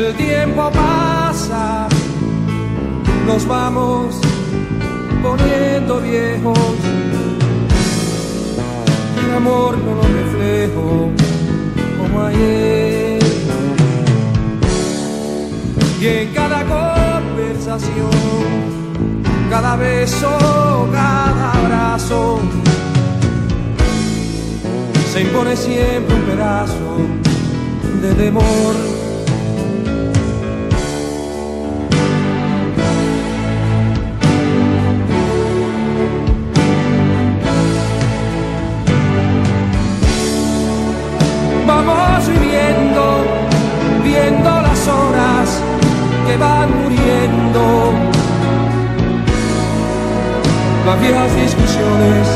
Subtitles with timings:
[0.00, 1.86] El tiempo pasa,
[3.26, 4.18] nos vamos
[5.22, 6.58] poniendo viejos.
[9.22, 11.10] El amor no lo reflejo
[11.98, 13.20] como ayer.
[16.00, 18.10] Y en cada conversación,
[19.50, 22.38] cada beso, cada abrazo,
[25.12, 26.96] se impone siempre un pedazo
[28.00, 28.99] de temor
[50.86, 52.26] Las viejas discusiones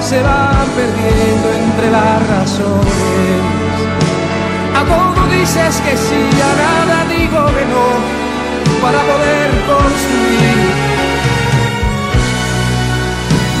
[0.00, 3.40] se van perdiendo entre las razones.
[4.74, 7.86] A todo dices que sí, a nada digo que no,
[8.82, 10.74] para poder construir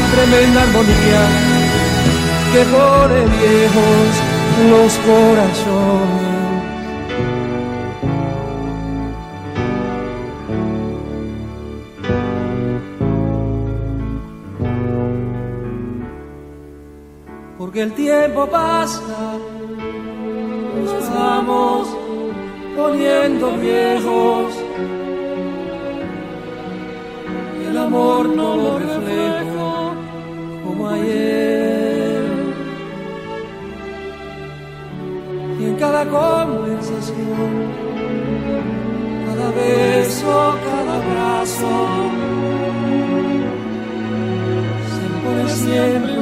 [0.00, 1.22] la tremenda armonía
[2.52, 4.10] que pone viejos
[4.70, 6.13] los corazones.
[17.74, 19.36] Que el tiempo pasa,
[20.76, 21.88] nos vamos
[22.76, 24.54] poniendo viejos
[27.60, 29.94] y el amor no lo reflejo
[30.64, 32.22] como ayer.
[35.58, 37.50] Y en cada conversación,
[39.26, 41.74] cada beso, cada abrazo,
[44.94, 46.13] se pone siempre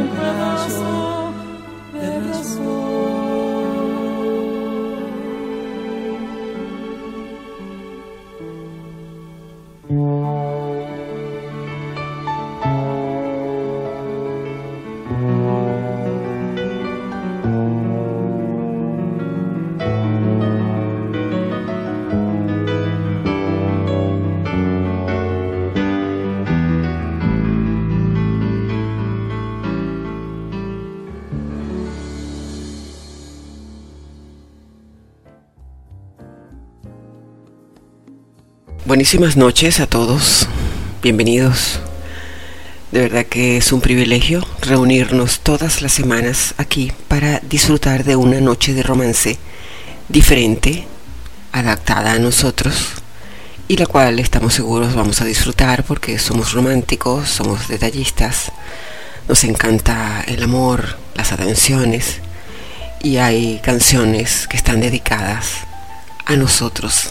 [39.03, 40.47] Buenísimas noches a todos,
[41.03, 41.81] bienvenidos.
[42.93, 48.41] De verdad que es un privilegio reunirnos todas las semanas aquí para disfrutar de una
[48.41, 49.39] noche de romance
[50.09, 50.87] diferente,
[51.51, 52.93] adaptada a nosotros
[53.67, 58.53] y la cual estamos seguros vamos a disfrutar porque somos románticos, somos detallistas,
[59.29, 62.21] nos encanta el amor, las atenciones
[63.03, 65.55] y hay canciones que están dedicadas
[66.25, 67.11] a nosotros,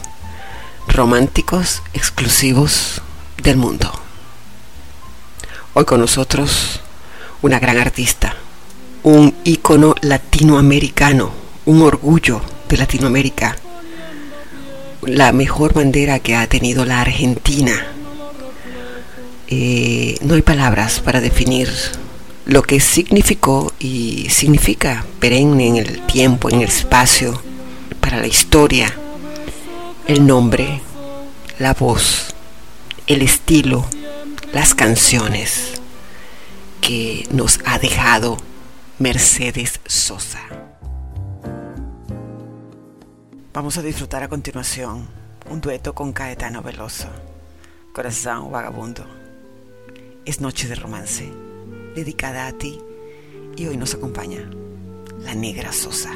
[0.87, 3.01] románticos exclusivos
[3.41, 3.91] del mundo.
[5.73, 6.81] Hoy con nosotros
[7.41, 8.35] una gran artista,
[9.03, 11.31] un ícono latinoamericano,
[11.65, 13.55] un orgullo de Latinoamérica,
[15.03, 17.87] la mejor bandera que ha tenido la Argentina.
[19.47, 21.69] Eh, no hay palabras para definir
[22.45, 27.41] lo que significó y significa perenne en el tiempo, en el espacio,
[27.99, 28.93] para la historia,
[30.07, 30.81] el nombre,
[31.59, 32.33] la voz,
[33.07, 33.85] el estilo,
[34.53, 35.81] las canciones
[36.81, 38.37] que nos ha dejado
[38.99, 40.41] Mercedes Sosa.
[43.53, 45.07] Vamos a disfrutar a continuación
[45.49, 47.07] un dueto con Caetano Veloso,
[47.93, 49.05] Corazón Vagabundo.
[50.25, 51.31] Es noche de romance,
[51.95, 52.79] dedicada a ti,
[53.55, 54.49] y hoy nos acompaña
[55.19, 56.11] la negra Sosa.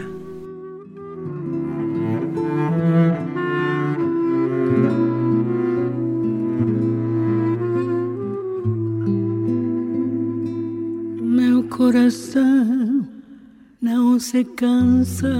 [11.75, 13.05] Coração
[13.81, 15.33] não se cansa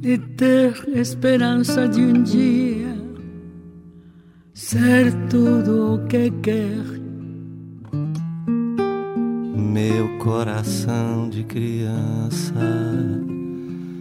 [0.00, 2.96] de ter esperança de um dia
[4.54, 6.84] ser tudo o que quer.
[9.54, 13.29] Meu coração de criança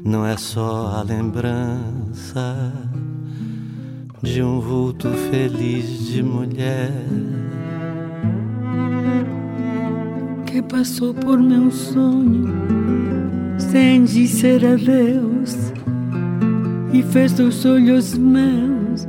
[0.03, 2.73] não é só a lembrança
[4.21, 6.91] de um vulto feliz de mulher
[10.45, 12.47] que passou por meu sonho
[13.57, 15.55] sem dizer adeus
[16.93, 19.07] e fez dos olhos meus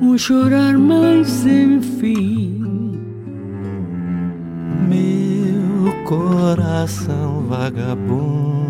[0.00, 2.60] um chorar mais sem fim.
[4.88, 8.61] Meu coração vagabundo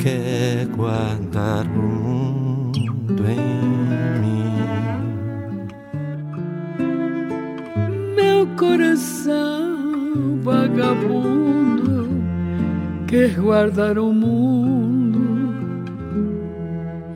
[0.00, 4.40] quer guardar o mundo em mim.
[8.56, 12.08] coração vagabundo
[13.06, 15.18] quer guardar o mundo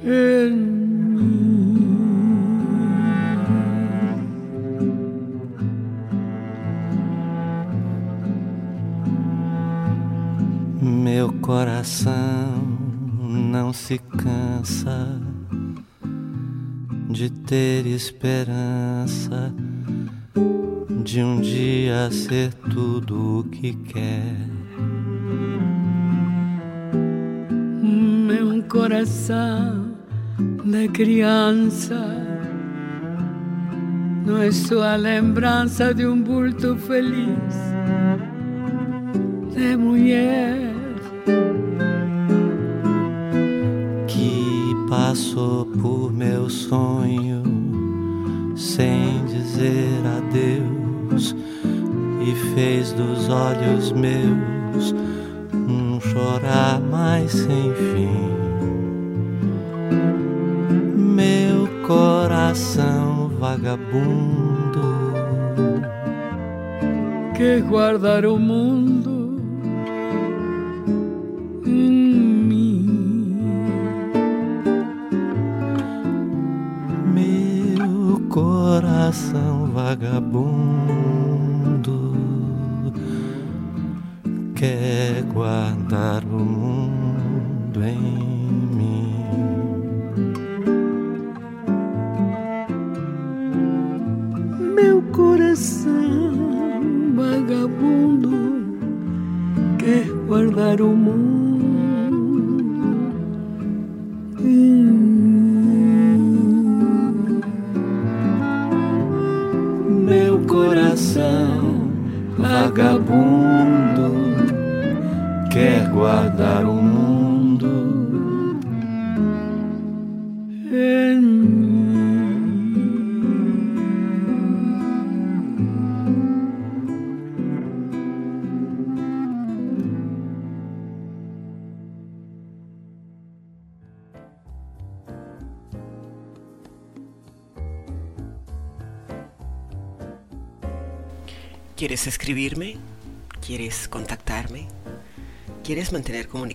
[0.02, 0.74] em mim.
[10.80, 12.73] Meu coração
[13.54, 15.22] não se cansa
[17.08, 19.54] de ter esperança
[21.04, 24.34] de um dia ser tudo o que quer.
[27.80, 29.94] Meu coração
[30.64, 32.04] de criança
[34.26, 37.54] não é só lembrança de um bulto feliz
[39.54, 40.63] de mulher
[45.14, 47.40] passou por meu sonho
[48.56, 51.36] sem dizer adeus
[52.20, 54.92] e fez dos olhos meus
[55.52, 58.28] um chorar mais sem fim.
[60.96, 64.82] Meu coração vagabundo
[67.36, 68.93] que guardar o mundo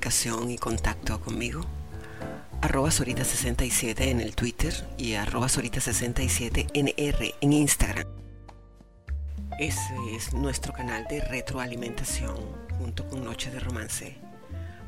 [0.10, 1.62] y contacto conmigo?
[2.62, 8.08] Arroba Sorita67 en el Twitter y arroba Sorita67NR en Instagram.
[9.60, 12.36] Ese es nuestro canal de retroalimentación
[12.80, 14.18] junto con Noche de Romance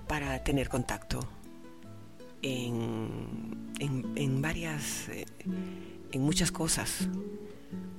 [0.07, 1.19] para tener contacto
[2.41, 5.27] en, en, varias, eh,
[6.11, 7.07] en muchas cosas.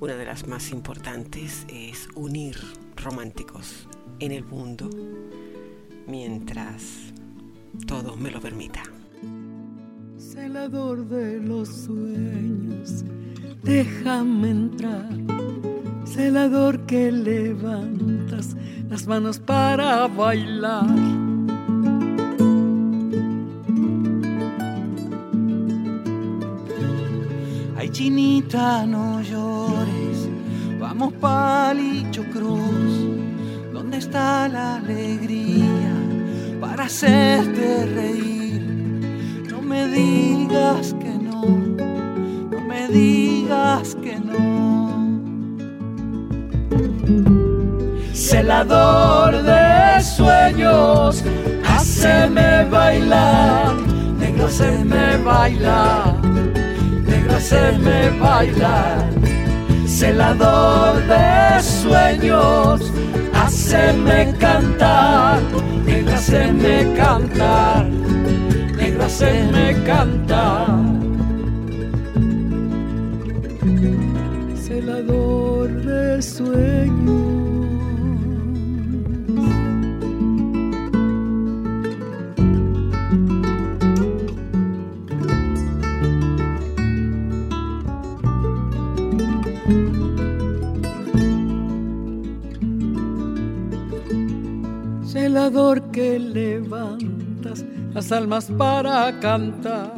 [0.01, 2.57] Una de las más importantes es unir
[2.97, 3.87] románticos
[4.19, 4.89] en el mundo
[6.07, 7.13] mientras
[7.87, 8.83] todo me lo permita.
[10.17, 13.03] Celador de los sueños,
[13.63, 15.09] déjame entrar
[16.13, 18.55] celador que levantas
[18.89, 20.85] las manos para bailar.
[27.75, 30.29] Ay, chinita, no llores,
[30.79, 33.07] vamos palicho cruz,
[33.93, 35.93] ¿dónde está la alegría
[36.59, 38.61] para hacerte reír?
[39.51, 41.41] No me digas que no,
[42.51, 44.33] no me digas que no.
[48.13, 51.23] celador de sueños,
[51.63, 53.75] haceme bailar,
[54.17, 56.15] negro haceme bailar,
[57.05, 59.09] negro haceme bailar,
[59.85, 62.91] celador de sueños,
[63.33, 65.41] haceme cantar,
[65.85, 67.85] negro haceme cantar,
[68.77, 71.02] negro haceme cantar.
[95.91, 99.93] Que levantas las almas para cantar.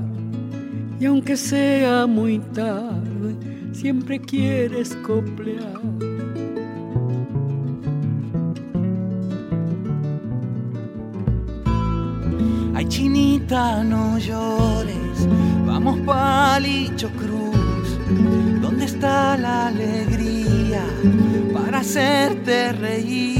[0.99, 3.35] Y aunque sea muy tarde,
[3.71, 5.79] siempre quieres coplear.
[12.73, 15.27] Ay, chinita, no llores,
[15.67, 17.99] vamos palicho cruz.
[18.61, 20.81] ¿Dónde está la alegría
[21.53, 23.34] para hacerte reír?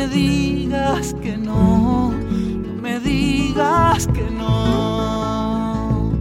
[0.00, 6.12] Me digas que no, no me digas que no.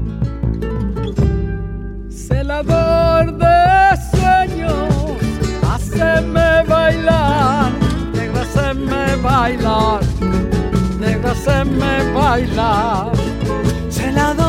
[2.09, 4.93] Celador de sueños,
[5.71, 7.71] haceme bailar,
[8.13, 10.01] negro haceme bailar,
[11.00, 13.12] negro haceme bailar.
[13.89, 14.49] Celador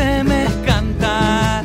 [0.00, 1.64] haceme cantar.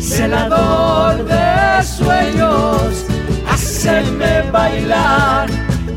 [0.00, 3.06] Celador de sueños,
[3.48, 5.48] haceme bailar.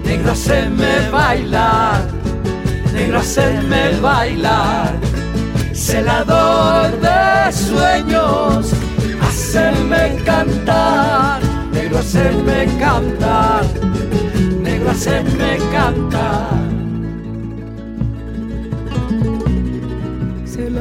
[0.05, 2.01] Negro, haceme bailar.
[2.93, 4.93] Negro, haceme bailar.
[5.73, 8.71] Celador de sueños,
[9.21, 11.41] haceme cantar.
[11.71, 13.63] Negro, haceme cantar.
[14.61, 16.72] Negro, haceme cantar.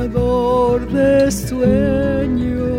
[0.09, 2.73] De sueños.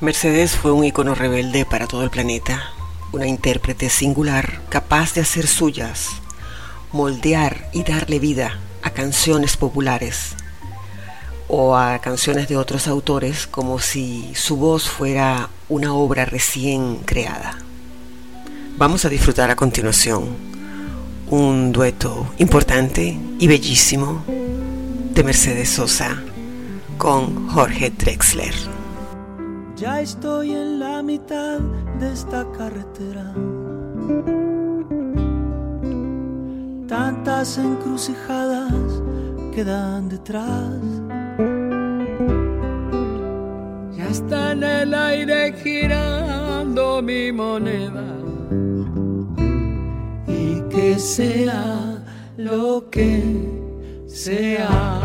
[0.00, 2.72] Mercedes fue un icono rebelde para todo el planeta,
[3.12, 6.08] una intérprete singular capaz de hacer suyas,
[6.90, 10.34] moldear y darle vida a canciones populares
[11.54, 17.58] o a canciones de otros autores como si su voz fuera una obra recién creada.
[18.78, 20.34] Vamos a disfrutar a continuación
[21.28, 26.22] un dueto importante y bellísimo de Mercedes Sosa
[26.96, 28.54] con Jorge Drexler.
[29.76, 31.58] Ya estoy en la mitad
[32.00, 33.30] de esta carretera.
[36.88, 38.72] Tantas encrucijadas
[39.54, 40.91] quedan detrás
[44.12, 48.08] está en el aire girando mi moneda.
[50.26, 52.04] Y que sea
[52.36, 53.12] lo que
[54.06, 55.00] sea.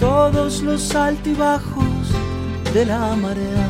[0.00, 2.04] Todos los altibajos
[2.74, 3.68] de la marea.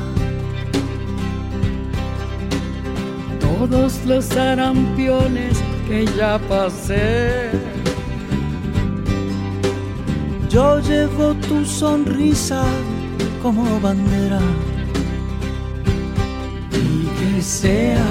[3.46, 5.54] Todos los arampiones
[5.86, 7.50] que ya pasé
[10.48, 12.62] Yo llevo tu sonrisa
[13.42, 14.40] como bandera.
[16.72, 18.04] Y que sea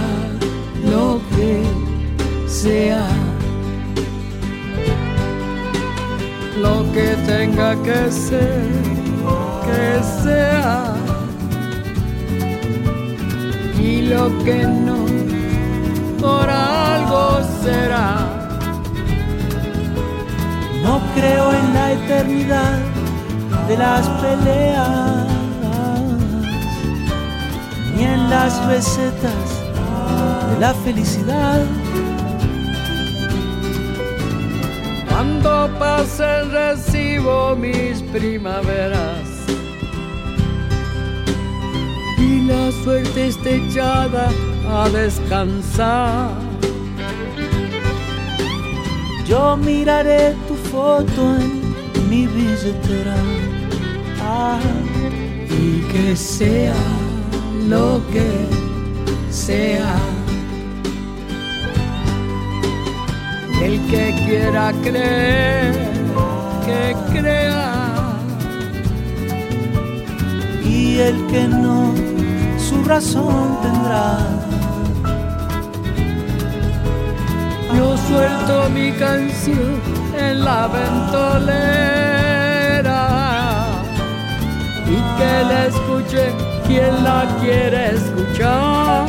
[0.84, 1.64] lo que
[2.48, 3.08] sea.
[6.62, 8.64] Lo que tenga que ser,
[9.66, 10.94] que sea.
[13.80, 15.06] Y lo que no,
[16.20, 18.35] por algo será.
[20.86, 22.78] No creo en la eternidad
[23.68, 25.28] de las peleas,
[27.96, 29.48] ni en las recetas
[30.52, 31.66] de la felicidad.
[35.10, 39.26] Cuando pasen recibo mis primaveras
[42.20, 44.30] y la suerte esté echada
[44.70, 46.30] a descansar.
[49.28, 53.16] Yo miraré tu foto en mi billetera.
[54.22, 54.60] Ah,
[55.60, 56.82] y que sea
[57.70, 58.30] lo que
[59.30, 59.96] sea.
[63.64, 65.74] El que quiera creer,
[66.66, 66.82] que
[67.14, 67.74] crea.
[70.64, 71.94] Y el que no,
[72.68, 74.08] su razón tendrá.
[77.76, 82.06] Yo suelto mi canción en la ventolera
[84.88, 86.34] y que la escuche
[86.68, 89.06] quien la quiere escuchar.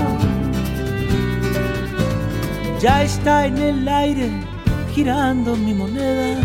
[2.81, 4.31] Ya está en el aire
[4.95, 6.39] girando mi moneda.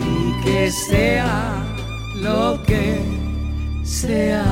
[0.00, 1.54] Y que sea
[2.16, 3.02] lo que
[3.84, 4.44] sea.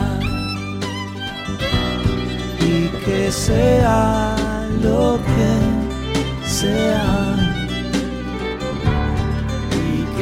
[2.61, 4.37] Y que sea
[4.83, 7.46] lo que sea.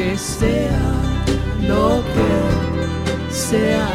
[0.04, 0.82] Que sea
[1.66, 3.88] lo que sea.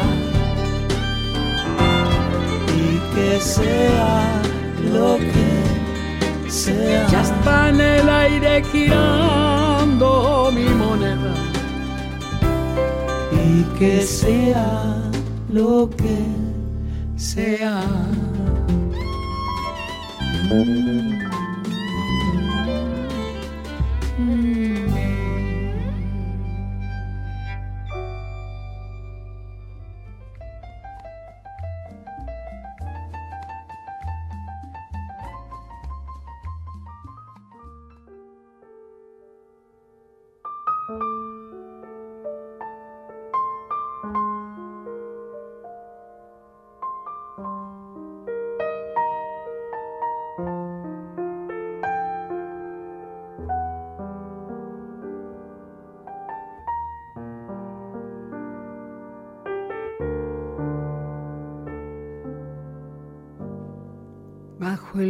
[2.74, 4.42] Y que sea
[4.92, 7.06] lo que sea.
[7.12, 11.34] Ya está en el aire girando mi moneda.
[13.30, 14.96] Y que sea
[15.48, 16.18] lo que
[17.16, 17.84] sea.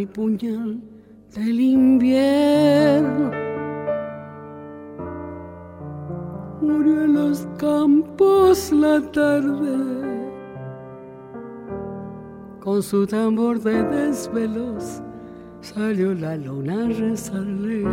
[0.01, 0.81] El puñal
[1.35, 3.31] del invierno.
[6.63, 9.77] Murió en los campos la tarde,
[12.61, 15.03] con su tambor de desvelos
[15.61, 17.85] salió la luna a rezarle.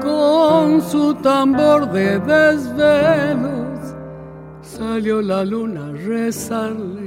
[0.00, 3.94] Con su tambor de desvelos
[4.62, 6.99] salió la luna a rezarle.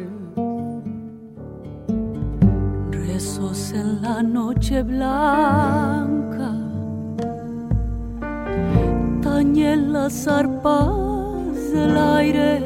[3.51, 6.51] En la noche blanca,
[9.21, 12.63] tañen las arpas del aire,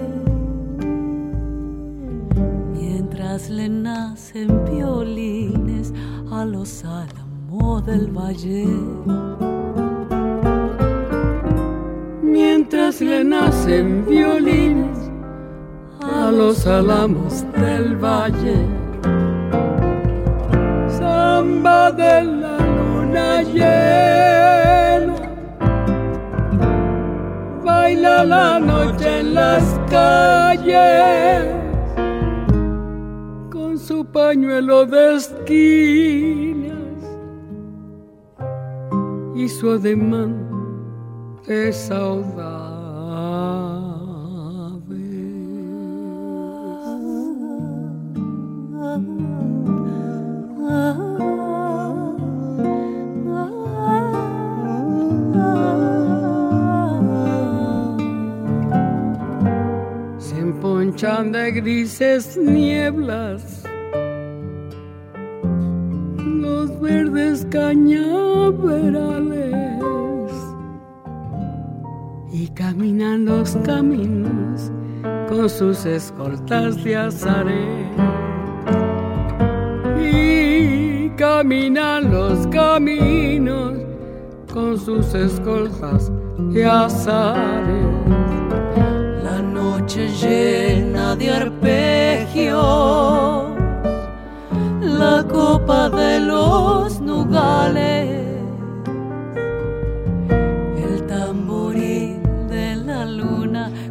[2.73, 5.91] mientras le nacen violines
[6.31, 8.67] a los álamos del valle.
[12.21, 15.09] Mientras le nacen violines
[16.01, 18.86] a los álamos del valle
[21.47, 25.15] samba de la luna llena.
[27.63, 31.45] Baila la noche en las calles
[33.49, 36.73] con su pañuelo de esquinas
[39.35, 40.33] y su ademán
[41.47, 42.56] de saudade.
[61.51, 63.63] Grises nieblas
[66.23, 69.47] los verdes cañaverales
[72.31, 74.71] y caminan los caminos
[75.29, 77.87] con sus escoltas de azaré.
[80.01, 83.73] Y caminan los caminos
[84.53, 86.11] con sus escoltas
[86.51, 87.87] de azares.
[89.23, 90.07] La noche
[91.15, 92.55] de arpegios,
[94.81, 98.27] la copa de los nugales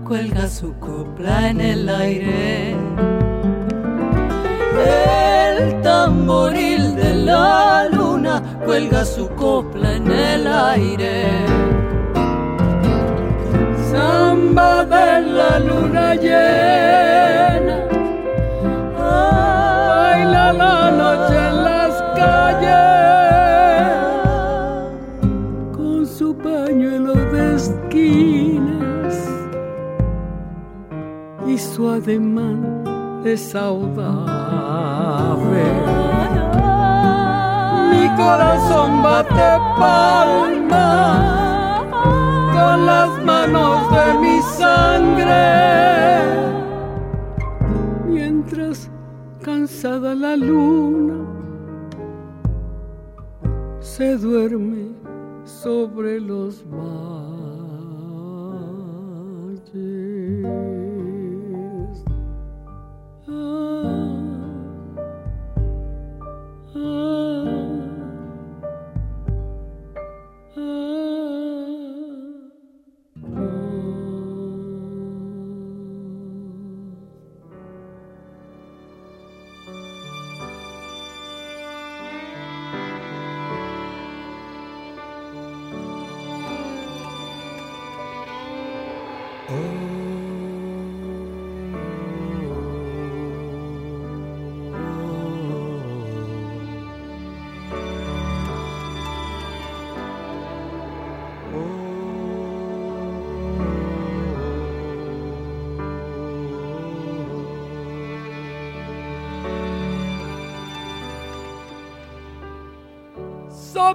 [0.07, 2.76] cuelga su copla en el aire.
[5.50, 11.86] El tamboril de la luna cuelga su copla en el aire.
[14.57, 17.77] De la luna llena,
[18.97, 22.73] baila la noche en las calles
[25.77, 29.11] con su pañuelo de esquina
[31.47, 32.85] y su ademán
[33.25, 34.07] de saudade.
[37.90, 41.56] Mi corazón bate palma
[42.57, 45.45] con las manos de mi sangre,
[48.07, 48.90] mientras
[49.42, 51.19] cansada la luna
[53.81, 54.88] se duerme
[55.45, 57.46] sobre los mares.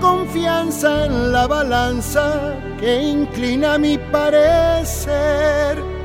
[0.00, 5.97] Confianza en la balanza que inclina mi parecer.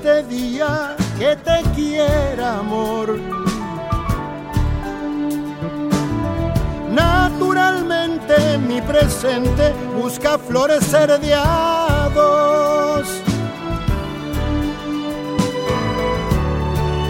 [0.00, 3.20] Este día que te quiera, amor
[6.90, 11.34] Naturalmente mi presente busca florecer de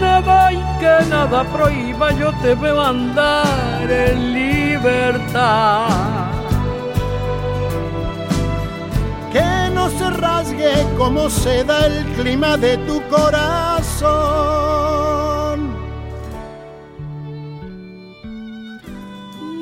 [0.01, 6.30] Nada y que nada prohíba, yo te veo andar en libertad.
[9.97, 14.51] Se rasgue como se da el clima de tu corazón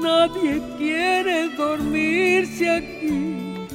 [0.02, 3.68] Nadie quiere dormirse aquí.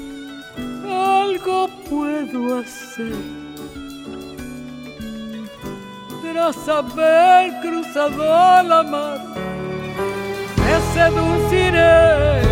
[0.84, 3.14] Algo puedo hacer.
[6.22, 9.18] Tras haber cruzado la mar,
[10.64, 12.42] me seduciré.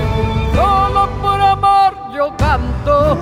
[0.54, 3.16] Solo por amor yo canto.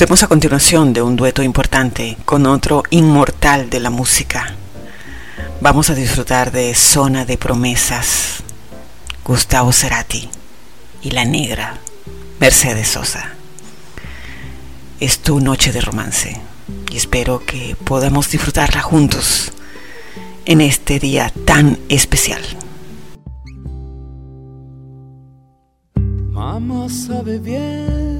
[0.00, 4.54] A continuación de un dueto importante con otro inmortal de la música.
[5.60, 8.42] Vamos a disfrutar de Zona de Promesas,
[9.22, 10.30] Gustavo Cerati
[11.02, 11.76] y la negra
[12.40, 13.34] Mercedes Sosa.
[15.00, 16.40] Es tu noche de romance
[16.90, 19.52] y espero que podamos disfrutarla juntos
[20.46, 22.40] en este día tan especial.
[26.30, 28.19] Mamá sabe bien,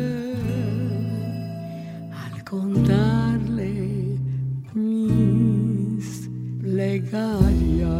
[6.81, 7.91] mis plegarias.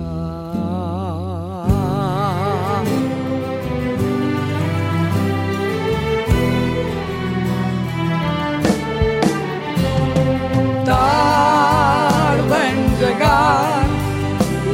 [10.85, 13.85] Tarde en llegar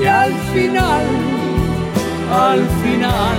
[0.02, 1.06] y al final,
[2.32, 3.38] al final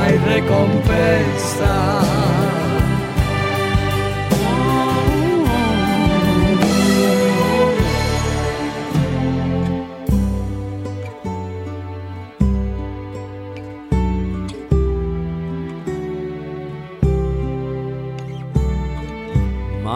[0.00, 2.01] hay recompensa.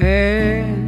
[0.00, 0.79] silencio.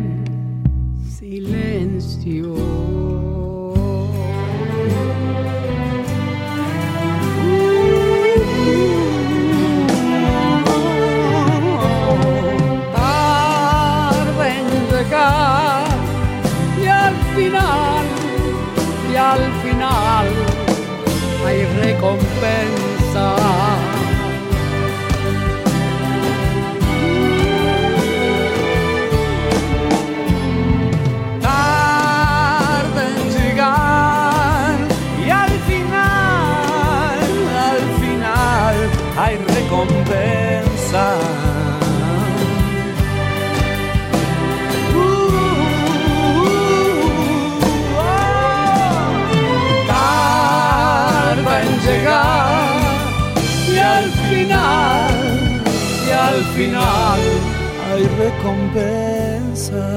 [58.37, 59.89] Recompensa.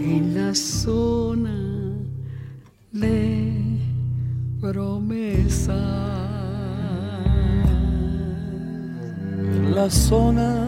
[0.00, 1.56] en la zona
[2.92, 3.78] de
[4.60, 5.80] promesa.
[9.74, 10.67] La zona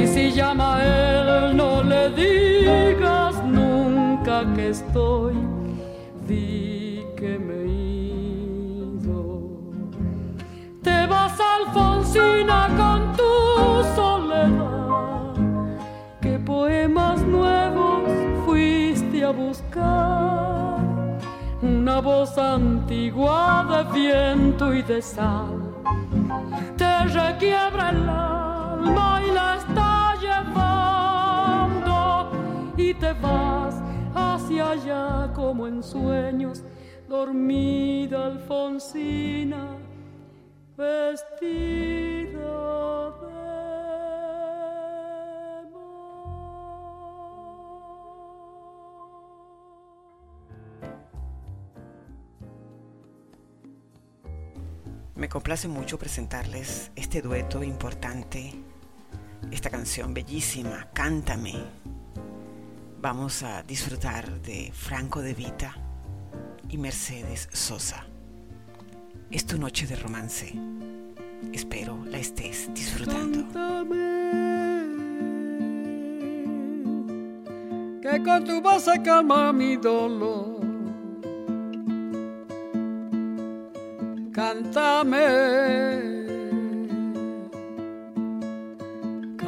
[0.00, 5.34] Y si llama a él, no le digas nunca que estoy,
[7.16, 9.40] que me ido.
[10.82, 13.32] Te vas, Alfonsina, con tu
[13.94, 15.34] soledad.
[16.22, 18.10] ¿Qué poemas nuevos
[18.46, 20.78] fuiste a buscar?
[21.60, 25.70] Una voz antigua de viento y de sal
[26.76, 29.89] te requiebra el alma y la está
[32.76, 33.74] y te vas
[34.14, 36.62] hacia allá como en sueños
[37.08, 39.76] dormida Alfonsina,
[40.76, 42.10] vestida
[55.20, 58.54] Me complace mucho presentarles este dueto importante,
[59.50, 61.54] esta canción bellísima, Cántame.
[63.00, 65.74] Vamos a disfrutar de Franco de Vita
[66.68, 68.06] y Mercedes Sosa.
[69.30, 70.52] Es tu noche de romance.
[71.52, 73.46] Espero la estés disfrutando.
[78.00, 80.60] que con tu voz se calma mi dolor.
[84.32, 85.18] Cántame,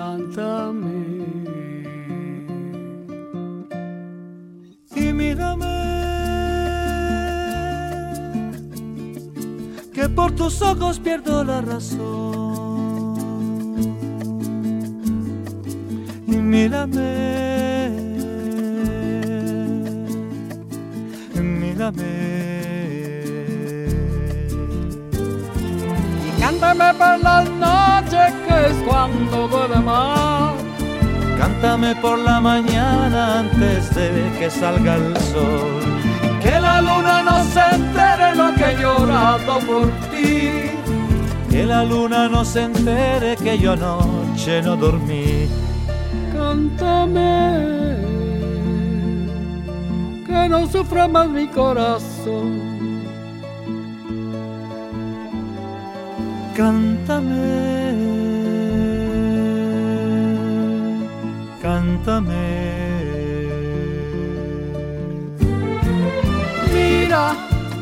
[0.03, 0.99] cántame.
[4.97, 5.77] Y mírame
[9.95, 13.15] que por tus ojos pierdo la razón.
[16.27, 17.11] Y mírame,
[21.61, 22.13] mírame.
[26.41, 27.82] Cántame por las noches
[28.71, 30.55] es cuando duele más.
[31.39, 35.83] Cántame por la mañana antes de que salga el sol.
[36.43, 40.71] Que la la luna no se entere lo que he llorado por ti.
[41.51, 45.49] Que la luna no se entere que yo anoche no dormí.
[46.33, 47.97] Cántame,
[50.27, 52.73] que no sufra más mi corazón.
[56.57, 57.92] Cántame,
[62.05, 63.05] cántame.
[66.73, 67.35] Mira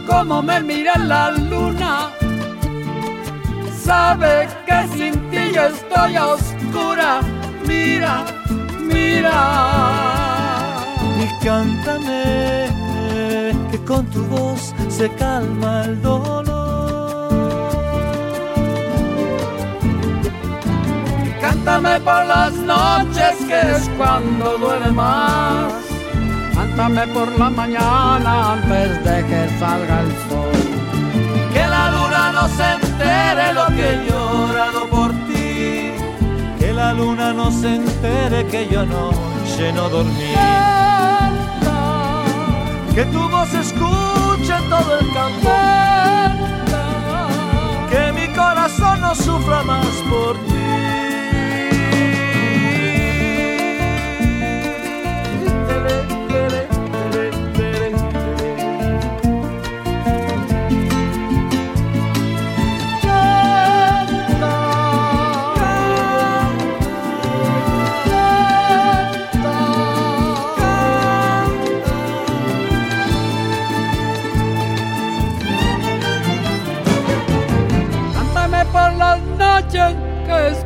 [0.07, 2.11] cómo me mira la luna.
[3.83, 7.21] Sabe que sin ti yo estoy a oscura.
[7.67, 8.25] Mira,
[8.81, 9.37] mira.
[11.23, 12.69] Y cántame,
[13.71, 16.50] que con tu voz se calma el dolor.
[21.63, 25.71] Cántame por las noches que es cuando duele más.
[26.55, 31.53] Cántame por la mañana antes de que salga el sol.
[31.53, 35.93] Que la luna no se entere lo que he llorado por ti.
[36.59, 40.33] Que la luna no se entere que yo anoche no dormí.
[42.95, 45.51] Que tu voz escuche todo el campo.
[47.91, 50.50] Que mi corazón no sufra más por ti.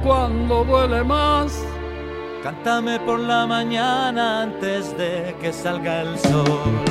[0.04, 1.64] Cuando duele más.
[2.42, 6.84] Cántame por la mañana antes de que salga el sol.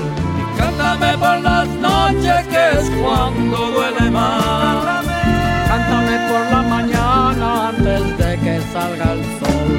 [0.57, 5.05] Cántame por las noches que es cuando duele más.
[5.68, 9.72] Cántame por la mañana antes de que salga el sol.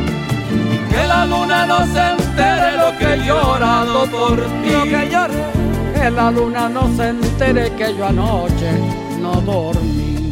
[0.90, 4.90] Que la luna no se entere lo que he llorado por ti.
[4.90, 5.34] que llore.
[5.94, 8.70] Que la luna no se entere que yo anoche
[9.20, 10.23] no dormí.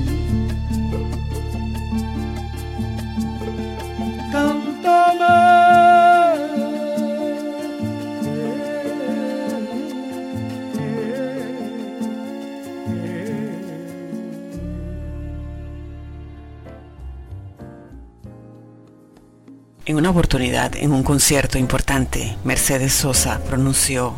[19.84, 24.14] En una oportunidad, en un concierto importante, Mercedes Sosa pronunció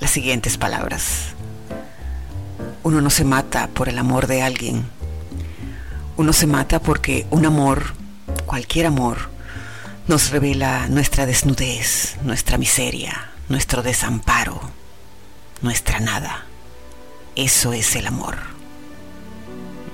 [0.00, 1.34] las siguientes palabras.
[2.82, 4.84] Uno no se mata por el amor de alguien.
[6.16, 7.94] Uno se mata porque un amor,
[8.46, 9.33] cualquier amor,
[10.06, 14.60] nos revela nuestra desnudez, nuestra miseria, nuestro desamparo,
[15.62, 16.44] nuestra nada.
[17.36, 18.36] Eso es el amor.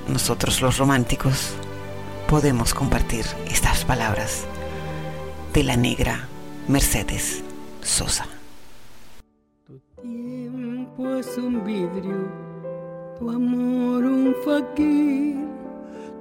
[0.09, 1.53] Nosotros los románticos
[2.29, 4.45] podemos compartir estas palabras
[5.53, 6.29] de la negra
[6.67, 7.43] Mercedes
[7.83, 8.27] Sosa.
[9.67, 12.33] Tu tiempo es un vidrio,
[13.19, 15.37] tu amor un faquir,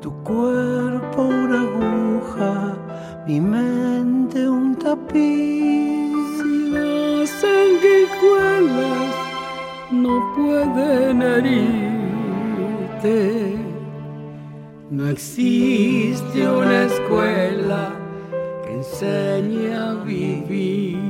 [0.01, 2.77] Tu cuerpo una aguja,
[3.27, 6.13] mi mente un tapiz.
[6.71, 9.13] las sanguijuelas
[9.91, 12.47] no pueden herirte.
[14.89, 17.91] No existe una escuela
[18.63, 21.09] que enseñe a vivir.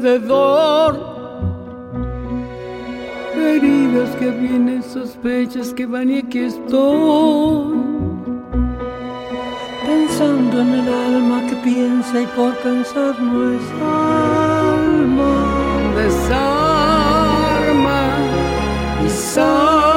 [0.00, 0.98] Alrededor,
[3.36, 7.78] heridas que vienen, sospechas que van y aquí estoy.
[9.86, 15.32] pensando en el alma que piensa y por pensar no es alma.
[15.96, 16.40] Desarma
[19.04, 19.89] y sangra.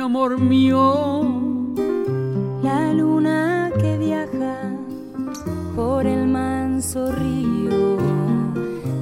[0.00, 1.22] Extraño amor mío.
[2.62, 4.56] La luna que viaja
[5.76, 7.98] por el manso río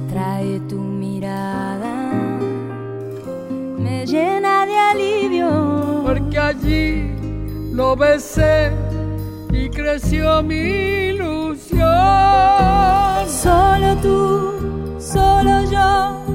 [0.09, 2.11] trae tu mirada,
[3.77, 6.03] me llena de alivio.
[6.05, 7.13] porque allí
[7.71, 8.71] lo besé
[9.51, 11.87] y creció mi ilusión.
[13.27, 16.25] Solo tú, solo yo,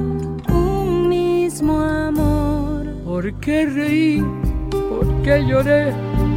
[0.48, 2.86] un mismo amor.
[3.04, 4.43] ¿Por qué reí?
[5.24, 5.92] ¿Por qué lloré?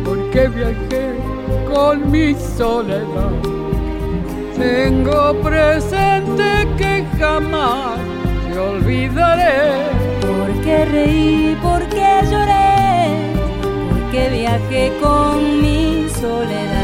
[0.06, 1.14] ¿Por qué viajé
[1.70, 3.34] con mi soledad?
[4.58, 8.00] Tengo presente que jamás
[8.50, 9.84] te olvidaré.
[10.22, 11.58] ¿Por qué reí?
[11.62, 13.34] ¿Por qué lloré?
[13.90, 16.77] ¿Por qué viajé con mi soledad?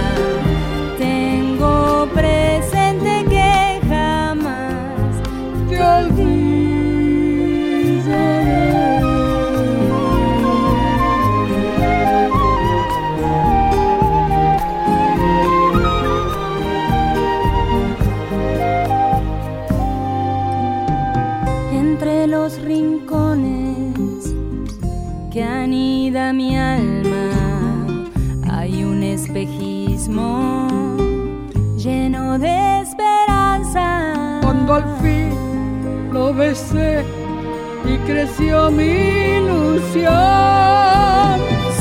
[37.85, 40.13] Y creció mi ilusión.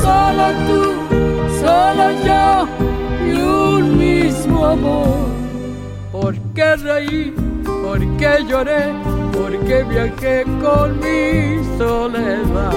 [0.01, 0.81] Solo tú,
[1.61, 2.67] solo yo
[3.25, 5.27] y un mismo amor.
[6.11, 7.33] ¿Por qué reí?
[7.65, 8.93] ¿Por qué lloré?
[9.31, 12.73] ¿Por qué viajé con mi soledad?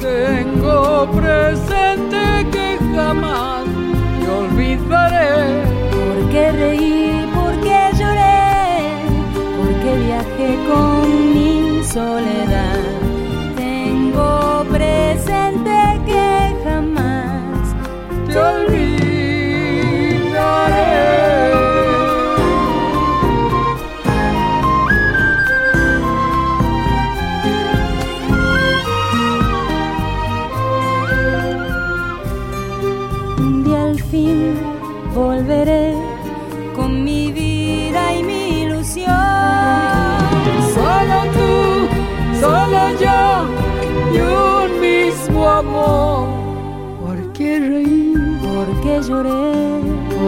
[0.00, 3.64] Tengo presente que jamás
[4.20, 5.35] te olvidaré.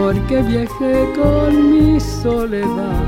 [0.08, 3.04] Porque viajé con mi soledad.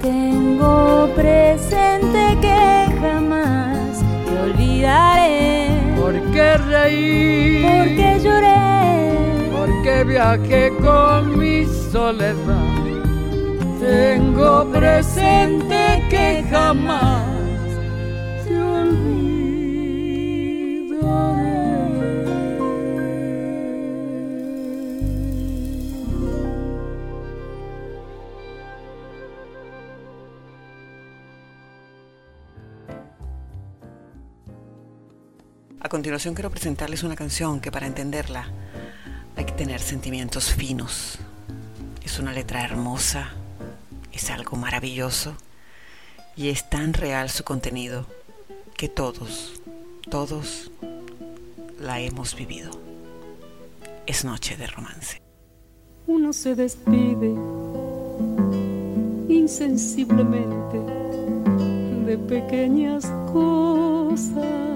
[0.00, 5.68] Tengo presente que jamás te olvidaré.
[6.00, 7.62] ¿Por qué reí?
[7.64, 9.50] ¿Por qué lloré?
[9.50, 12.84] Porque viajé con mi soledad.
[13.80, 17.25] Tengo presente que jamás
[36.18, 38.48] quiero presentarles una canción que para entenderla
[39.36, 41.18] hay que tener sentimientos finos.
[42.02, 43.32] Es una letra hermosa,
[44.12, 45.36] es algo maravilloso
[46.34, 48.06] y es tan real su contenido
[48.78, 49.60] que todos,
[50.08, 50.70] todos
[51.78, 52.70] la hemos vivido.
[54.06, 55.20] Es noche de romance.
[56.06, 57.34] Uno se despide
[59.28, 60.78] insensiblemente
[62.06, 64.75] de pequeñas cosas.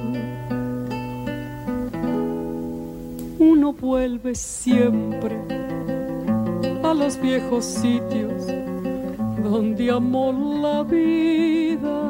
[3.43, 5.35] Uno vuelve siempre
[6.83, 8.45] a los viejos sitios
[9.43, 10.31] donde amó
[10.61, 12.03] la vida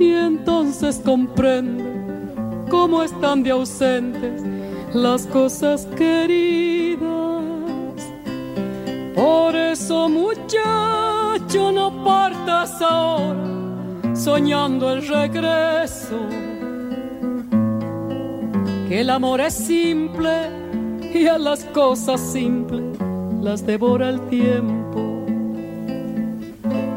[0.00, 1.84] y entonces comprende
[2.70, 4.42] cómo están de ausentes
[4.94, 7.02] las cosas queridas.
[9.14, 16.51] Por eso muchacho no partas ahora soñando el regreso.
[18.92, 20.50] Que el amor es simple
[21.14, 22.82] y a las cosas simples
[23.40, 25.24] las devora el tiempo.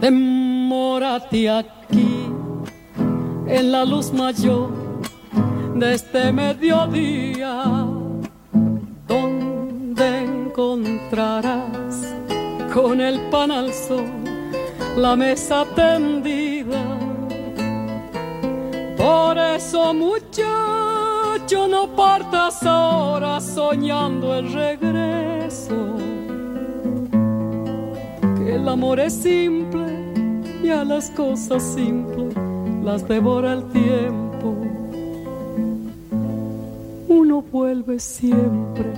[0.02, 2.28] Demórate aquí
[3.48, 4.72] en la luz mayor
[5.76, 7.64] de este mediodía,
[9.08, 12.14] donde encontrarás
[12.74, 14.04] con el pan al sol
[14.98, 16.84] la mesa tendida.
[18.98, 19.94] Por eso,
[21.46, 25.96] muchacho, no partas ahora soñando el regreso.
[28.38, 29.86] Que el amor es simple
[30.64, 32.34] y a las cosas simples
[32.84, 34.56] las devora el tiempo.
[37.08, 38.92] Uno vuelve siempre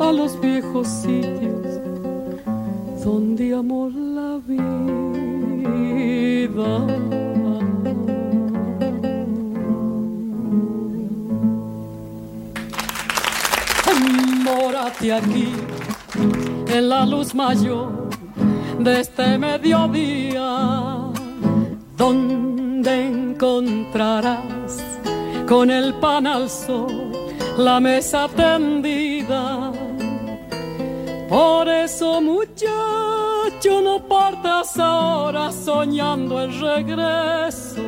[0.00, 1.80] a los viejos sitios
[3.04, 4.78] donde amor la vida.
[15.00, 15.54] Aquí
[16.66, 18.10] en la luz mayor
[18.80, 21.12] de este mediodía,
[21.96, 24.82] donde encontrarás
[25.46, 27.12] con el pan al sol,
[27.56, 29.70] la mesa tendida.
[31.28, 37.82] Por eso, muchacho, no partas ahora soñando el regreso.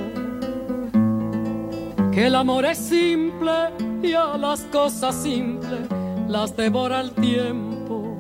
[2.13, 3.53] Que el amor es simple
[4.01, 6.00] y a las cosas simples
[6.31, 8.17] las devora el tiempo.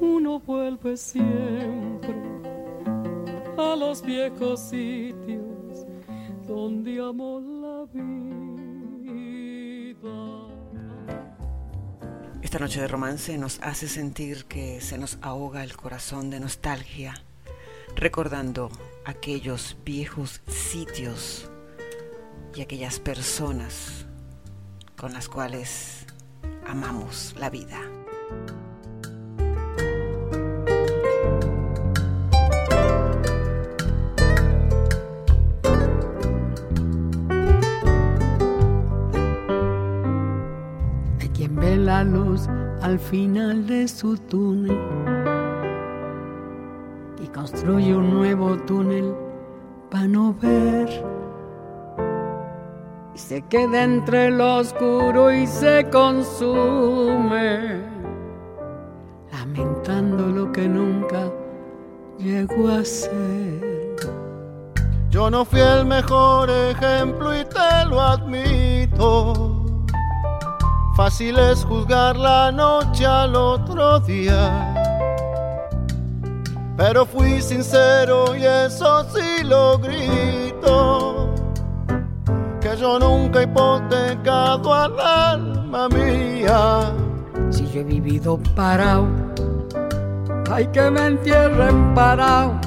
[0.00, 2.16] Uno vuelve siempre
[3.56, 5.86] a los viejos sitios
[6.48, 8.08] donde amó la vida.
[12.42, 17.14] Esta noche de romance nos hace sentir que se nos ahoga el corazón de nostalgia,
[17.94, 18.68] recordando
[19.04, 21.48] aquellos viejos sitios
[22.56, 24.06] y aquellas personas
[24.96, 26.05] con las cuales
[26.68, 27.78] amamos la vida.
[41.20, 42.48] Hay quien ve la luz
[42.82, 44.78] al final de su túnel
[47.22, 49.14] y construye un nuevo túnel
[49.90, 51.15] para no ver.
[53.16, 57.80] Y se queda entre lo oscuro y se consume,
[59.32, 61.32] lamentando lo que nunca
[62.18, 63.96] llegó a ser.
[65.08, 69.64] Yo no fui el mejor ejemplo y te lo admito.
[70.94, 74.74] Fácil es juzgar la noche al otro día.
[76.76, 81.15] Pero fui sincero y eso sí lo grito.
[82.66, 86.92] Que yo nunca he hipotecado al alma mía.
[87.48, 89.06] Si yo he vivido parado,
[90.50, 92.58] hay que me entierren parado.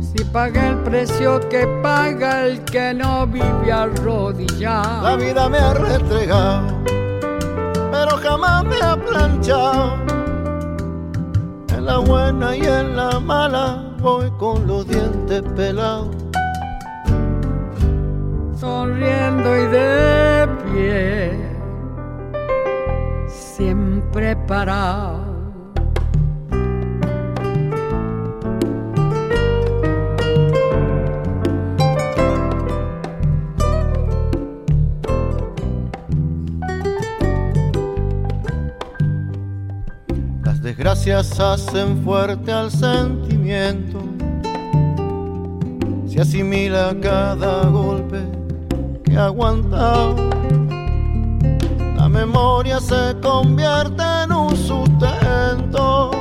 [0.00, 5.02] Si pagué el precio que paga el que no vive arrodillado.
[5.04, 6.66] La vida me ha restregado,
[7.92, 9.98] pero jamás me ha planchado.
[11.76, 16.17] En la buena y en la mala voy con los dientes pelados.
[18.58, 21.32] Sonriendo y de pie,
[23.28, 25.28] siempre parado.
[40.42, 44.00] Las desgracias hacen fuerte al sentimiento.
[46.08, 48.37] Se asimila cada golpe
[49.18, 50.14] que ha aguantado.
[51.96, 56.12] La memoria se convierte en un sustento,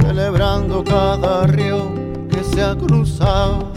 [0.00, 1.92] celebrando cada río
[2.30, 3.70] que se ha cruzado.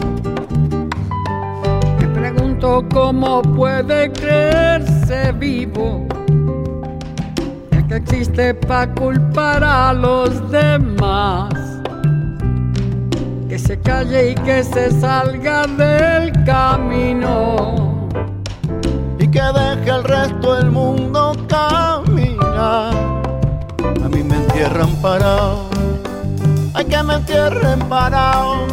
[2.00, 6.06] Me pregunto cómo puede creerse vivo
[7.70, 11.67] el que existe para culpar a los demás
[13.48, 18.08] que se calle y que se salga del camino.
[19.18, 22.94] Y que deje el resto del mundo caminar.
[24.04, 25.64] A mí me entierran parado,
[26.74, 28.66] hay que me entierren parado.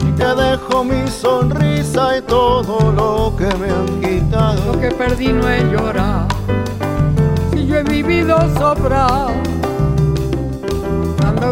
[0.00, 4.72] Y que dejo mi sonrisa y todo lo que me han quitado.
[4.72, 6.26] Lo que perdí no he llorado,
[7.52, 9.55] si yo he vivido sobrado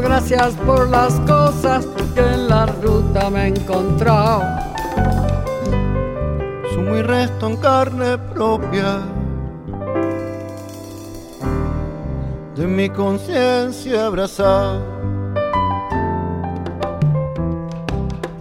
[0.00, 4.42] gracias por las cosas que en la ruta me he encontrado.
[6.72, 9.00] Sumo y resto en carne propia
[12.56, 14.80] de mi conciencia abrazada.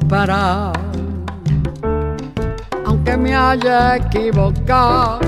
[0.08, 0.72] Para,
[2.86, 5.20] aunque me haya equivocado,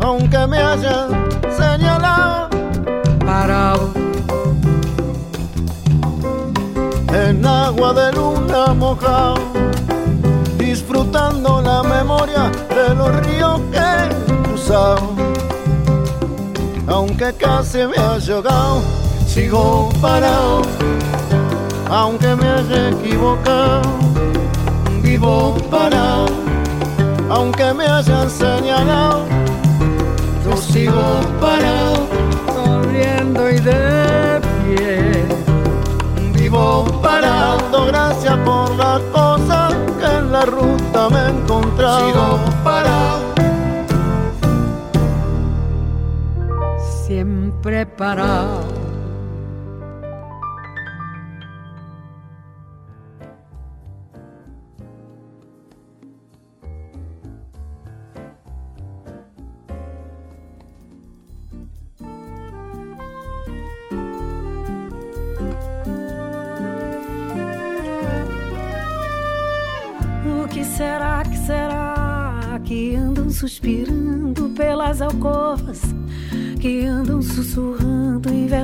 [0.00, 1.25] aunque me haya
[7.92, 9.36] de luna mojado,
[10.58, 15.10] disfrutando la memoria de los ríos que he cruzado.
[16.88, 18.82] Aunque casi me haya ahogado,
[19.26, 20.62] sigo parado,
[21.88, 23.82] aunque me haya equivocado,
[25.02, 26.26] vivo parado,
[27.30, 29.24] aunque me hayan señalado,
[30.44, 32.06] yo sigo parado,
[32.54, 35.26] sonriendo y de pie.
[36.32, 36.84] Vivo
[37.84, 42.06] gracias por las cosas que en la ruta me he encontrado.
[42.06, 43.34] Sigo parado.
[47.06, 48.75] Siempre parado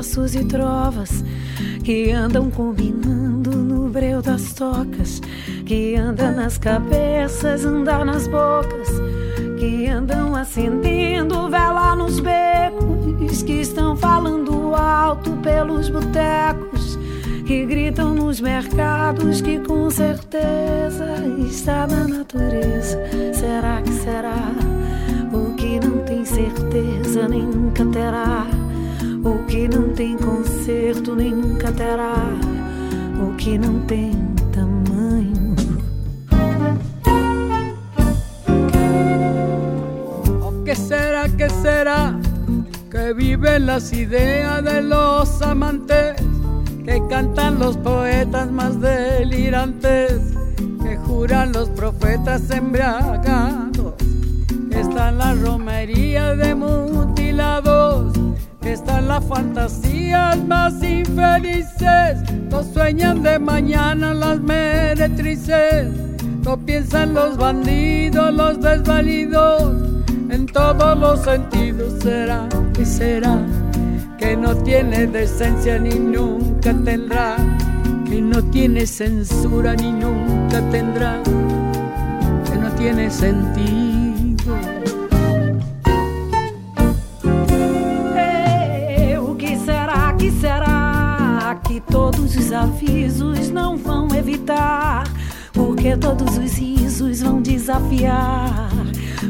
[0.03, 1.25] versos e trovas,
[1.85, 5.21] que andam combinando no breu das tocas,
[5.65, 8.89] que anda nas cabeças, anda nas bocas,
[9.61, 16.99] que andam acendendo vela nos becos, que estão falando alto pelos botecos
[17.47, 21.07] que gritam nos mercados que com certeza
[21.49, 22.99] está na natureza.
[23.33, 24.53] Será que será?
[25.33, 28.62] O que não tem certeza nunca terá.
[29.25, 32.15] O que não tem conserto nem nunca terá.
[33.21, 34.13] O que não tem
[34.53, 35.55] tamanho.
[40.43, 42.15] O que será, que será?
[42.91, 46.17] Que viven las ideas de los amantes
[46.85, 50.35] que cantan los poetas más delirantes,
[50.83, 53.95] que juran los profetas embriagados,
[54.71, 58.13] que están las romerías de mutilados,
[58.71, 62.19] están las fantasías más infelices,
[62.51, 65.89] no sueñan de mañana las meretrices,
[66.45, 69.75] no piensan los bandidos, los desvalidos,
[70.31, 72.49] en todos los sentidos será
[72.81, 73.39] y será
[74.19, 77.37] que no tiene decencia ni nunca tendrá,
[78.09, 81.21] que no tiene censura ni nunca tendrá,
[82.45, 84.02] que no tiene sentido.
[92.33, 95.05] Todos os avisos não vão evitar?
[95.53, 98.71] Porque todos os risos vão desafiar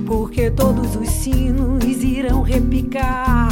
[0.06, 3.48] porque todos os sinos irão repicar,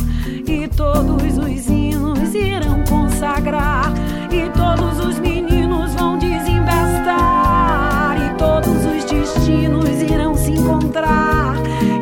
[0.47, 3.93] e todos os hinos irão consagrar,
[4.31, 11.57] e todos os meninos vão desembestar, e todos os destinos irão se encontrar,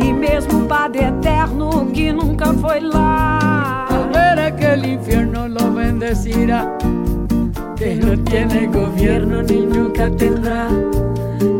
[0.04, 3.86] e mesmo o Padre Eterno que nunca foi lá.
[3.90, 6.77] Al ver aquele inferno lo bendecirá,
[7.88, 10.68] que no tiene gobierno ni nunca tendrá.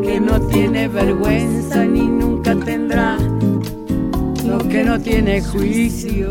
[0.02, 3.16] que no tiene vergüenza ni nunca tendrá,
[4.44, 6.30] lo que no tiene juicio.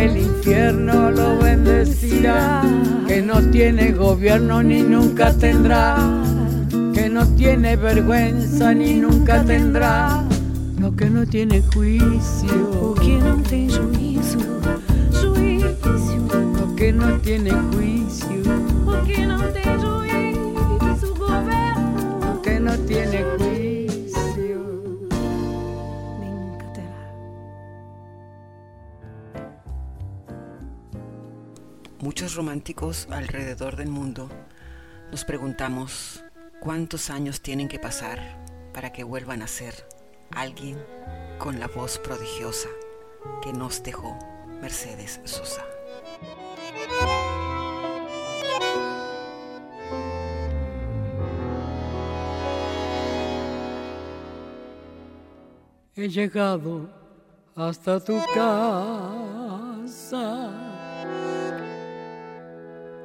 [0.00, 2.62] Que el infierno lo bendecirá,
[3.06, 5.96] que no tiene gobierno ni nunca tendrá,
[6.94, 10.24] que no tiene vergüenza ni nunca tendrá,
[10.78, 14.40] lo que no tiene juicio, que no tiene juicio,
[16.62, 18.36] lo que no tiene juicio,
[19.06, 23.39] que no tiene juicio, gobierno, lo que no tiene juicio.
[32.28, 34.28] Románticos alrededor del mundo
[35.10, 36.22] nos preguntamos
[36.60, 38.44] cuántos años tienen que pasar
[38.74, 39.88] para que vuelvan a ser
[40.30, 40.76] alguien
[41.38, 42.68] con la voz prodigiosa
[43.42, 44.18] que nos dejó
[44.60, 45.64] Mercedes Sosa.
[55.96, 56.90] He llegado
[57.56, 60.59] hasta tu casa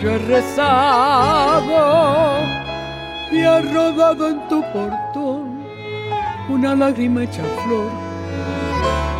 [0.00, 1.78] yo he rezado
[3.30, 5.62] y ha rodado en tu portón
[6.48, 7.90] una lágrima hecha flor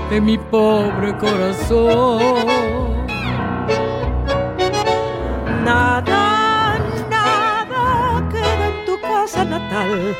[0.08, 2.20] de mi pobre corazón.
[5.64, 6.78] Nada,
[7.10, 10.16] nada queda en tu casa natal,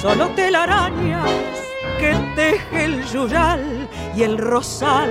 [0.00, 1.30] solo telarañas
[2.00, 5.10] que teje el yuyal y el rosal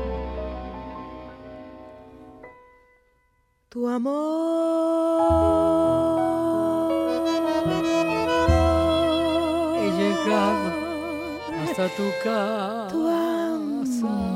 [3.71, 4.11] Tu amor.
[9.79, 10.67] He llegado
[11.61, 12.87] hasta tu casa.
[12.91, 14.30] Tu amor.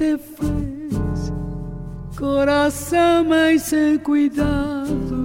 [0.00, 1.30] Você fez,
[2.16, 5.20] coração mais sem cuidado.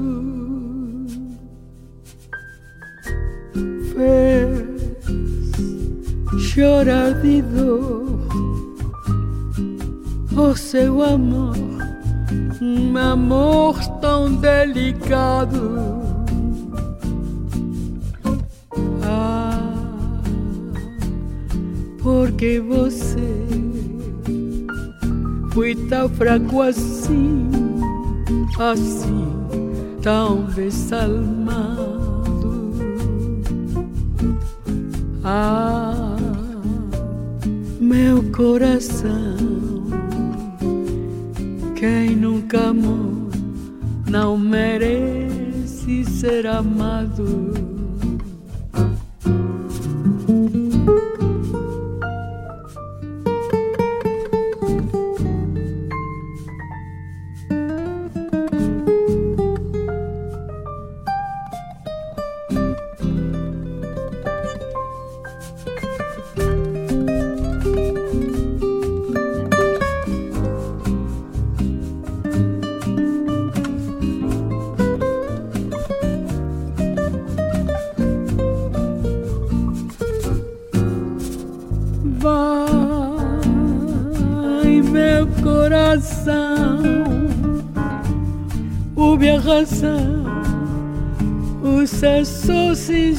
[3.93, 4.65] Fez
[6.51, 8.19] chorar de dor
[10.35, 11.55] o seu amor,
[12.61, 16.03] um amor tão delicado.
[19.01, 19.73] Ah,
[22.03, 23.44] porque você
[25.55, 27.49] foi tão fraco assim,
[28.59, 29.25] assim,
[30.01, 31.95] tão desalmado.
[35.23, 36.17] Ah,
[37.79, 39.37] meu coração
[41.77, 43.29] quem nunca amou
[44.09, 47.64] não merece ser amado.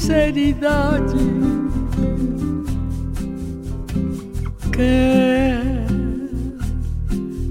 [0.07, 1.17] Sinceridade.
[4.73, 5.57] Que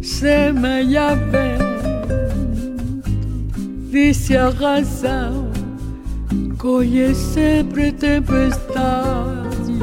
[0.02, 1.66] semeia vento,
[3.92, 5.50] disse a razão,
[6.58, 9.76] colhe sempre tempestade.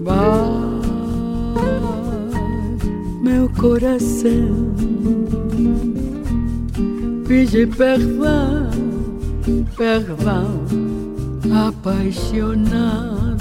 [0.00, 0.24] Vai,
[3.22, 4.74] meu coração,
[7.28, 8.63] pede perdão
[9.76, 10.46] perdão
[11.52, 13.34] apaixonado.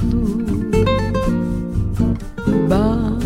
[2.67, 3.19] Vai,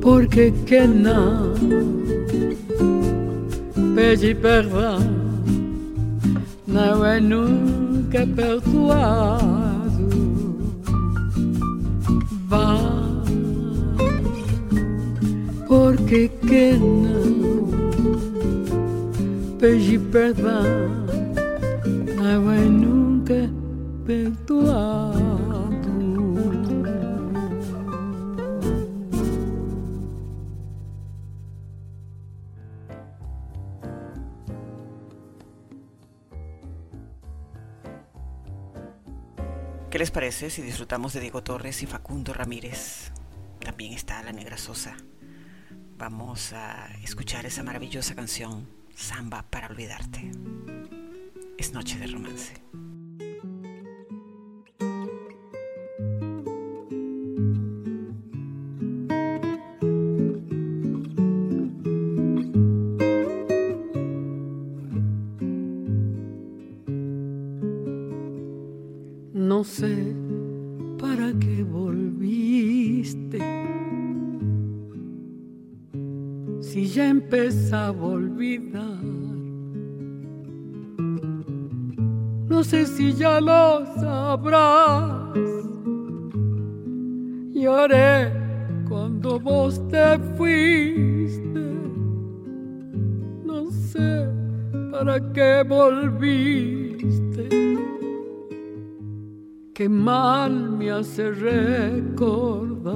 [0.00, 1.54] porque que não
[3.94, 4.98] pede perdão,
[6.66, 9.54] não é nunca perdoado.
[12.48, 12.88] Vai,
[15.66, 17.83] porque que não
[20.12, 21.06] perdão,
[22.16, 23.50] não nunca
[24.04, 25.24] perdoado.
[39.90, 43.12] ¿Qué les parece si disfrutamos de Diego Torres y Facundo Ramírez?
[43.60, 44.94] También está la Negra Sosa.
[45.96, 50.30] Vamos a escuchar esa maravillosa canción Samba para olvidarte.
[51.58, 52.54] Es noche de romance.
[83.40, 85.12] Lo sabrás.
[87.52, 88.30] Lloré
[88.88, 91.60] cuando vos te fuiste,
[93.44, 94.28] no sé
[94.92, 97.48] para qué volviste.
[99.74, 102.94] Qué mal me hace recordar.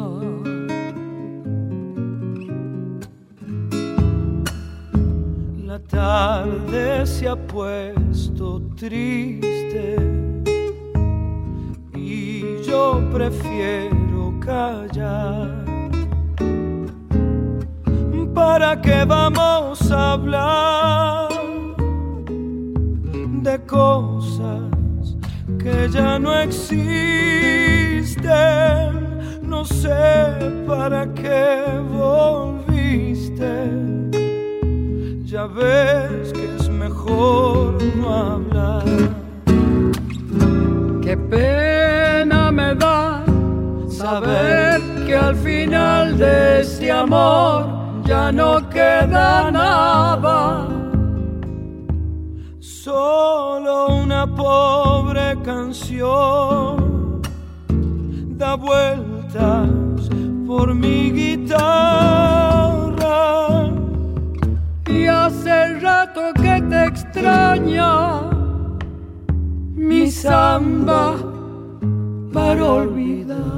[5.64, 10.27] La tarde se ha puesto triste
[12.68, 15.64] yo prefiero callar.
[18.34, 21.28] ¿Para qué vamos a hablar
[23.42, 25.16] de cosas
[25.58, 26.68] que ya no existen?
[29.42, 33.52] No sé para qué volviste.
[35.24, 38.84] Ya ves que es mejor no hablar.
[41.02, 41.87] Qué pena
[42.58, 43.24] me da
[43.88, 47.60] saber que al final de este amor
[48.04, 50.66] ya no queda nada.
[52.58, 57.22] Solo una pobre canción
[58.40, 59.68] da vueltas
[60.48, 61.60] por mi guitarra.
[64.98, 67.92] Y hace rato que te extraña
[69.76, 71.37] mi samba
[72.56, 73.57] olvidar.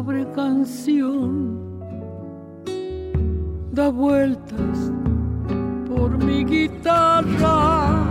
[0.00, 1.78] pobre canción
[3.70, 4.78] da vueltas
[5.86, 8.02] por mi guitarra.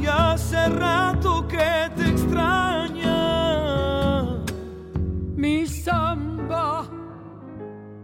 [0.00, 3.12] Y hace rato que te extraña
[5.36, 6.88] mi samba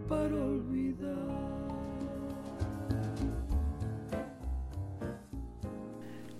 [0.07, 1.07] para olvidar.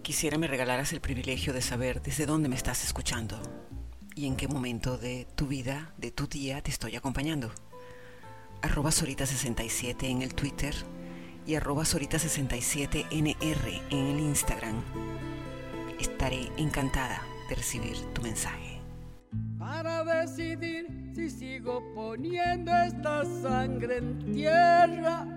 [0.03, 3.39] Quisiera me regalaras el privilegio de saber desde dónde me estás escuchando
[4.15, 7.51] y en qué momento de tu vida, de tu día, te estoy acompañando.
[8.61, 10.73] Arroba Sorita67 en el Twitter
[11.45, 14.81] y arroba Sorita67NR en el Instagram.
[15.99, 18.81] Estaré encantada de recibir tu mensaje.
[19.59, 25.27] Para decidir si sigo poniendo esta sangre en tierra,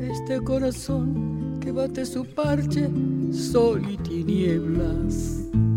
[0.00, 2.90] este corazón que bate su parche,
[3.32, 5.44] sol y tinieblas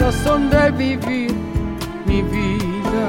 [0.00, 1.34] razón de vivir
[2.06, 3.06] mi vida.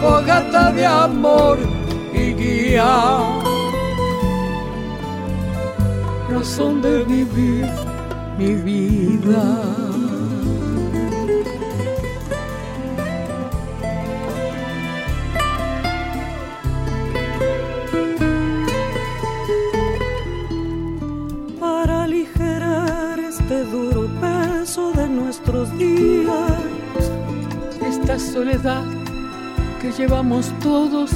[0.00, 1.58] fogata de amor
[2.12, 2.92] y guía,
[6.28, 7.70] razón de vivir
[8.38, 9.81] mi vida.
[27.86, 28.84] Esta soledad
[29.82, 31.10] que llevamos todos,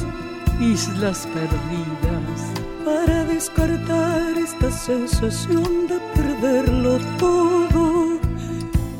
[0.60, 2.52] islas perdidas.
[2.84, 8.18] Para descartar esta sensación de perderlo todo.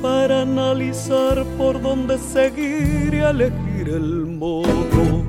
[0.00, 5.22] Para analizar por dónde seguir y elegir el modo.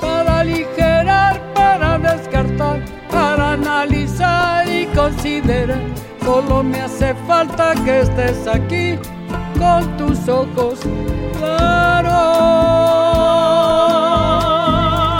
[0.00, 8.98] Para aligerar, para descartar, para analizar y considerar Solo me hace falta que estés aquí
[9.58, 10.80] con tus ojos
[11.36, 12.12] claros.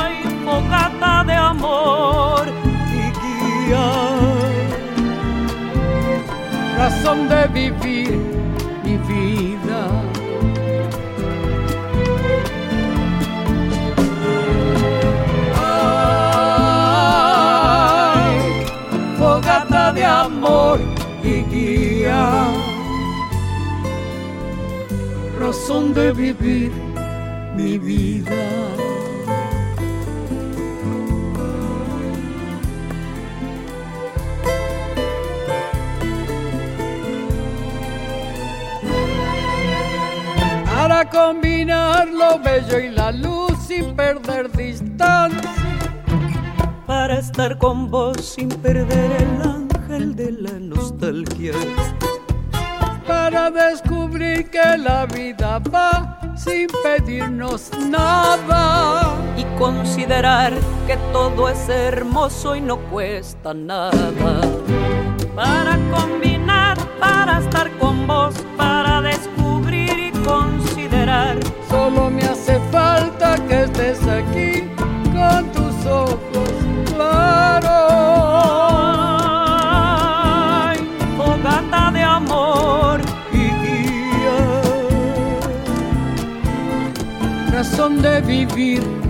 [0.01, 0.15] Ay,
[0.47, 2.47] fogata de amor
[2.91, 3.87] y guía.
[6.79, 8.19] Razón de vivir
[8.83, 9.74] mi vida.
[21.25, 22.49] Y guía,
[25.41, 26.71] razón de vivir
[27.57, 28.69] mi vida.
[40.67, 45.51] Para combinar lo bello y la luz sin perder distancia.
[46.87, 49.65] Para estar con vos sin perder el alma
[49.95, 50.59] el de la
[51.05, 51.53] nostalgia.
[53.07, 59.15] Para descubrir que la vida va sin pedirnos nada.
[59.37, 60.53] Y considerar
[60.87, 64.41] que todo es hermoso y no cuesta nada.
[65.35, 71.39] Para combinar, para estar con vos, para descubrir y considerar.
[71.69, 74.74] Solo me hace falta que estés aquí
[88.27, 89.04] Razón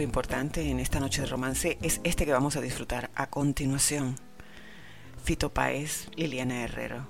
[0.00, 4.14] importante en esta noche de romance es este que vamos a disfrutar a continuación.
[5.24, 7.08] Fito Páez, Liliana Herrero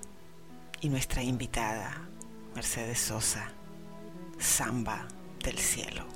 [0.81, 2.09] y nuestra invitada,
[2.55, 3.53] Mercedes Sosa,
[4.39, 5.07] Samba
[5.45, 6.07] del Cielo.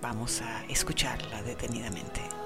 [0.00, 2.37] Vamos a escucharla detenidamente.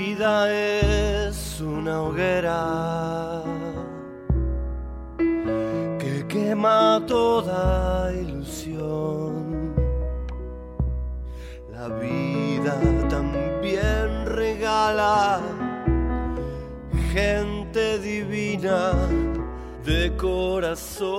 [0.00, 3.42] Vida es una hoguera
[5.98, 9.74] que quema toda ilusión.
[11.70, 12.76] La vida
[13.10, 15.40] también regala
[17.12, 18.94] gente divina
[19.84, 21.10] de corazón.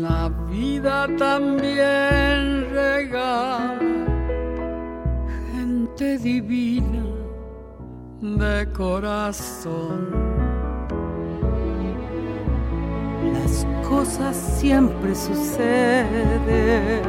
[0.00, 2.15] La vida también
[6.04, 7.04] divina
[8.20, 10.10] de corazón.
[13.32, 17.00] Las cosas siempre suceden.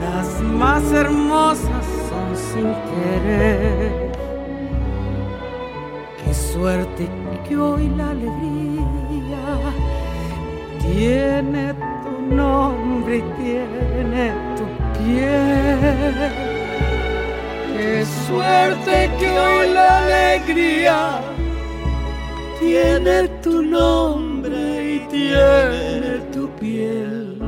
[0.00, 4.12] Las más hermosas son sin querer.
[6.24, 7.08] Qué suerte
[7.48, 9.60] que hoy la alegría
[10.80, 14.64] tiene tu nombre y tiene tu
[14.98, 16.55] piel.
[17.76, 21.20] Qué suerte que hoy la alegría
[22.58, 27.38] tiene tu nombre y tiene tu piel.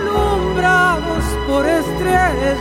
[0.00, 2.58] alumbrados por estrellas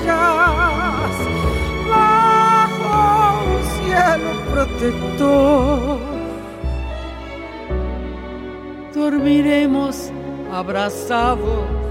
[1.90, 6.00] bajo un cielo protector.
[8.94, 10.12] Dormiremos
[10.52, 11.89] abrazados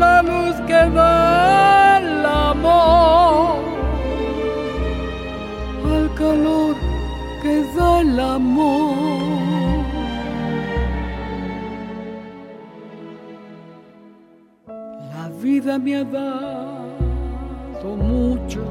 [0.00, 3.58] la luz que da el amor,
[5.94, 6.74] al calor
[7.42, 8.96] que da el amor.
[15.12, 18.62] La vida me ha dado mucho,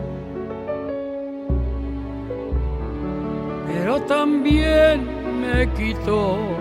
[3.68, 4.98] pero también
[5.42, 6.59] me quitó.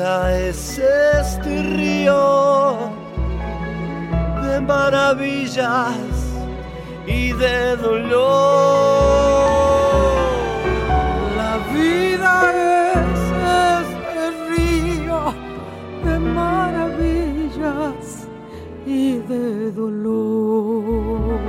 [0.00, 2.78] Vida es este río
[4.42, 5.94] de maravillas
[7.06, 8.22] y de dolor.
[11.36, 12.32] La vida
[12.94, 13.20] es
[13.84, 15.34] este río
[16.02, 18.02] de maravillas
[18.86, 21.40] y de dolor.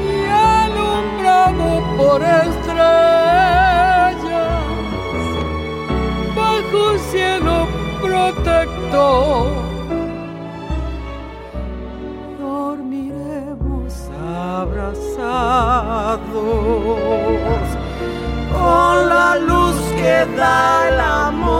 [0.00, 3.19] y alumbrado por estrellas
[8.90, 9.46] protector.
[12.38, 13.94] Dormiremos
[14.58, 15.00] abrazados
[18.52, 21.50] con la luz que da el amor,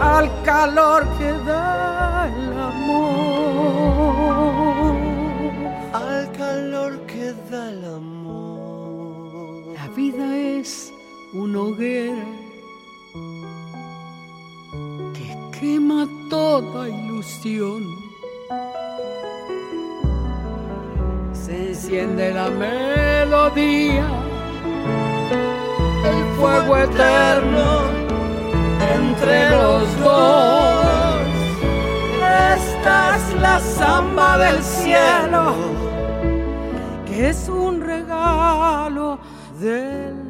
[0.00, 2.92] al calor que da el amor.
[5.92, 9.74] Al calor que da el amor.
[9.74, 10.92] La vida es
[11.34, 12.31] una hoguera
[15.62, 17.82] quema toda ilusión.
[21.32, 24.08] Se enciende la melodía,
[26.12, 27.66] el fuego eterno
[28.96, 30.86] entre los dos.
[32.56, 35.44] Esta es la samba del cielo,
[37.06, 39.20] que es un regalo
[39.60, 40.21] del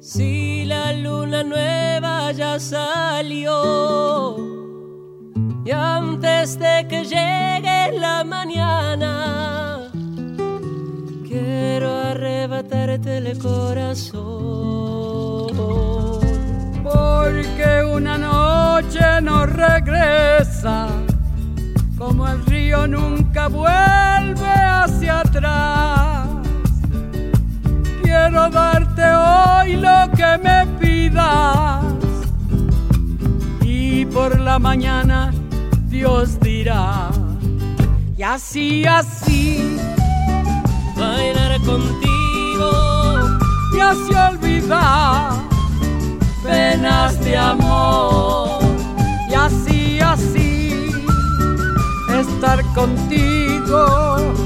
[0.00, 4.36] Si la luna nueva ya salió
[5.64, 9.90] y antes de que llegue la mañana,
[11.26, 14.22] quiero arrebatarte el corazón.
[16.84, 20.86] Porque una noche no regresa
[21.98, 26.03] como el río nunca vuelve hacia atrás.
[28.50, 31.84] Darte hoy lo que me pidas.
[33.62, 35.32] Y por la mañana
[35.88, 37.10] Dios dirá,
[38.16, 39.76] y así, así,
[40.96, 42.70] bailar contigo.
[43.76, 45.32] Y así olvidar
[46.44, 48.60] penas de amor,
[49.30, 50.92] y así, así
[52.08, 54.43] estar contigo.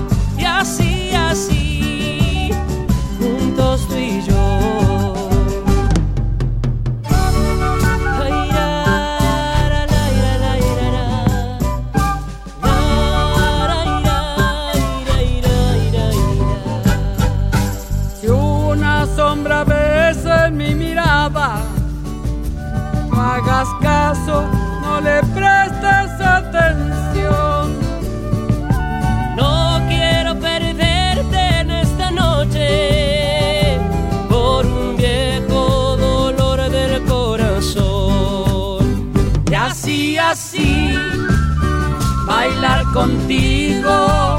[42.99, 44.39] Contigo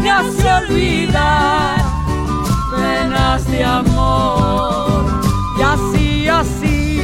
[0.00, 1.76] me hace olvidar
[2.70, 5.04] penas de amor.
[5.58, 7.00] Y así, así,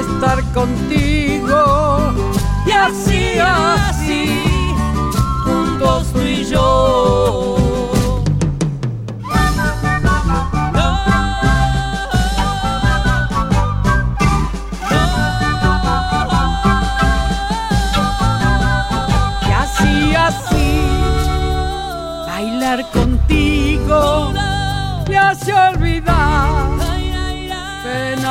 [0.00, 2.12] estar contigo.
[2.66, 4.44] Y así, así,
[5.44, 7.71] juntos tú y yo.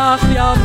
[0.01, 0.55] ach ja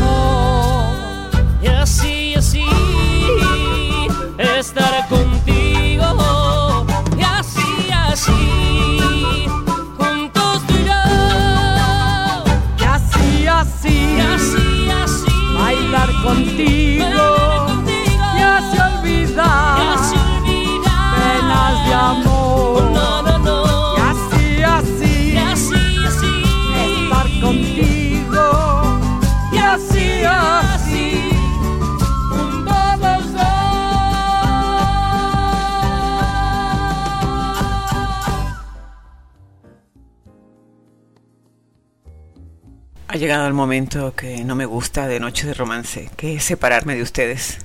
[43.17, 46.97] Ha llegado el momento que no me gusta de Noche de Romance, que es separarme
[46.97, 47.57] de ustedes.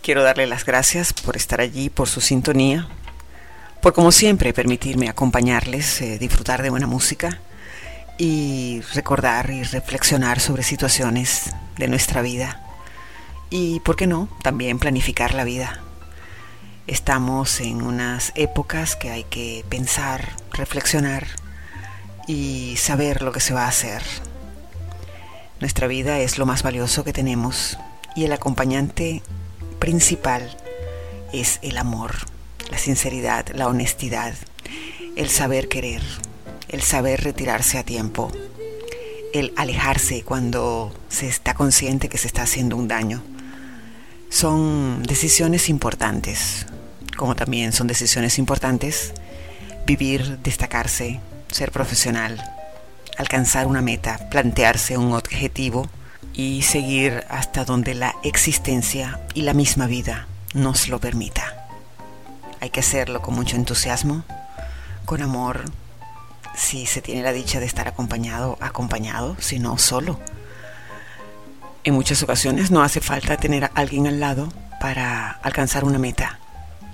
[0.00, 2.86] Quiero darle las gracias por estar allí, por su sintonía,
[3.82, 7.40] por como siempre permitirme acompañarles, eh, disfrutar de buena música
[8.16, 12.60] y recordar y reflexionar sobre situaciones de nuestra vida
[13.50, 15.80] y, ¿por qué no?, también planificar la vida.
[16.86, 21.26] Estamos en unas épocas que hay que pensar, reflexionar
[22.28, 24.00] y saber lo que se va a hacer.
[25.60, 27.78] Nuestra vida es lo más valioso que tenemos
[28.16, 29.22] y el acompañante
[29.78, 30.56] principal
[31.32, 32.14] es el amor,
[32.70, 34.34] la sinceridad, la honestidad,
[35.16, 36.02] el saber querer
[36.74, 38.32] el saber retirarse a tiempo,
[39.32, 43.22] el alejarse cuando se está consciente que se está haciendo un daño.
[44.28, 46.66] Son decisiones importantes,
[47.16, 49.12] como también son decisiones importantes
[49.86, 51.20] vivir, destacarse,
[51.52, 52.42] ser profesional,
[53.18, 55.88] alcanzar una meta, plantearse un objetivo
[56.32, 61.68] y seguir hasta donde la existencia y la misma vida nos lo permita.
[62.60, 64.24] Hay que hacerlo con mucho entusiasmo,
[65.04, 65.64] con amor,
[66.56, 70.18] si se tiene la dicha de estar acompañado, acompañado, si no solo.
[71.82, 76.38] En muchas ocasiones no hace falta tener a alguien al lado para alcanzar una meta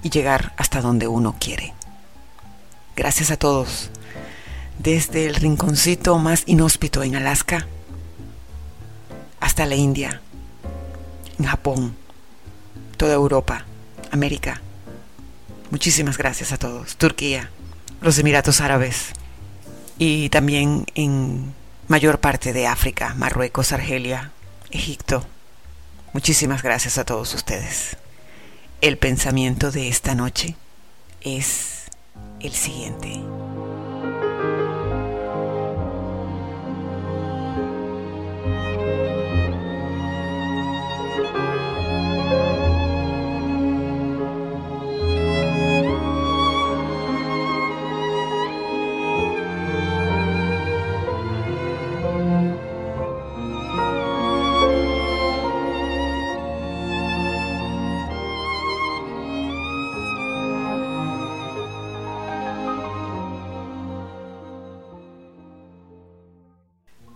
[0.02, 1.74] y llegar hasta donde uno quiere.
[2.96, 3.90] Gracias a todos.
[4.82, 7.66] Desde el rinconcito más inhóspito en Alaska
[9.38, 10.22] hasta la India,
[11.38, 11.94] en Japón,
[12.96, 13.66] toda Europa,
[14.10, 14.62] América.
[15.70, 16.96] Muchísimas gracias a todos.
[16.96, 17.50] Turquía,
[18.00, 19.10] los Emiratos Árabes
[19.98, 21.52] y también en
[21.86, 24.30] mayor parte de África, Marruecos, Argelia,
[24.70, 25.26] Egipto.
[26.14, 27.98] Muchísimas gracias a todos ustedes.
[28.80, 30.56] El pensamiento de esta noche
[31.20, 31.82] es
[32.40, 33.20] el siguiente.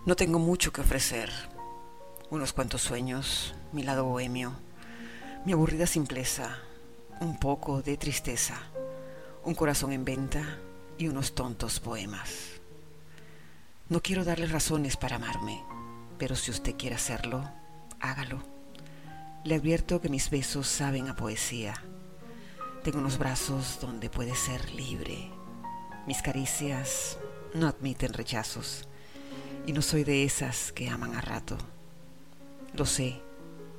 [0.05, 1.31] No tengo mucho que ofrecer.
[2.29, 4.53] Unos cuantos sueños, mi lado bohemio,
[5.45, 6.59] mi aburrida simpleza,
[7.21, 8.55] un poco de tristeza,
[9.43, 10.59] un corazón en venta
[10.99, 12.61] y unos tontos poemas.
[13.89, 15.63] No quiero darle razones para amarme,
[16.19, 17.49] pero si usted quiere hacerlo,
[17.99, 18.43] hágalo.
[19.43, 21.73] Le advierto que mis besos saben a poesía.
[22.83, 25.31] Tengo unos brazos donde puede ser libre.
[26.05, 27.17] Mis caricias
[27.55, 28.87] no admiten rechazos
[29.67, 31.57] y no soy de esas que aman a rato.
[32.73, 33.21] Lo sé,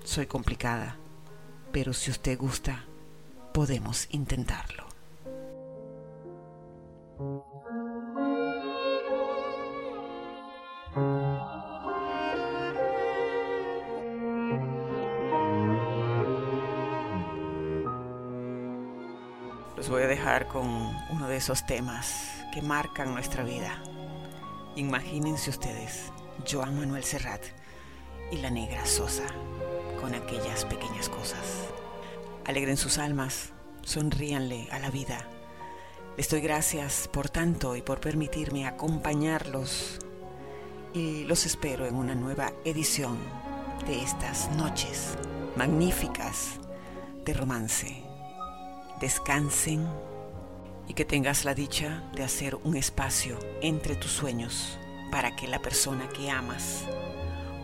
[0.05, 0.97] soy complicada,
[1.73, 2.85] pero si usted gusta,
[3.53, 4.87] podemos intentarlo.
[19.77, 20.67] Los voy a dejar con
[21.11, 23.79] uno de esos temas que marcan nuestra vida.
[24.77, 26.13] Imagínense ustedes,
[26.47, 27.41] Joan Manuel Serrat
[28.31, 29.25] y la negra Sosa,
[30.03, 31.71] con aquellas pequeñas cosas.
[32.45, 35.31] Alegren sus almas, sonríanle a la vida.
[36.19, 39.99] Les doy gracias por tanto y por permitirme acompañarlos
[40.93, 43.17] y los espero en una nueva edición
[43.87, 45.17] de estas noches
[45.57, 46.61] magníficas
[47.25, 48.03] de romance.
[49.01, 49.89] Descansen
[50.89, 54.79] y que tengas la dicha de hacer un espacio entre tus sueños
[55.11, 56.85] para que la persona que amas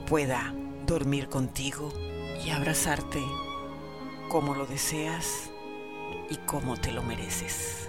[0.07, 0.55] pueda
[0.87, 1.93] dormir contigo
[2.45, 3.23] y abrazarte
[4.29, 5.51] como lo deseas
[6.31, 7.89] y como te lo mereces.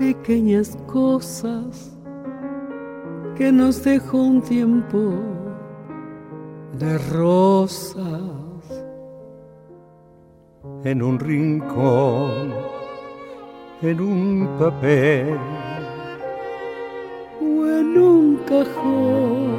[0.00, 1.94] pequeñas cosas
[3.36, 5.12] que nos dejó un tiempo
[6.78, 8.62] de rosas
[10.84, 12.54] en un rincón,
[13.82, 15.36] en un papel
[17.42, 19.50] o en un cajón.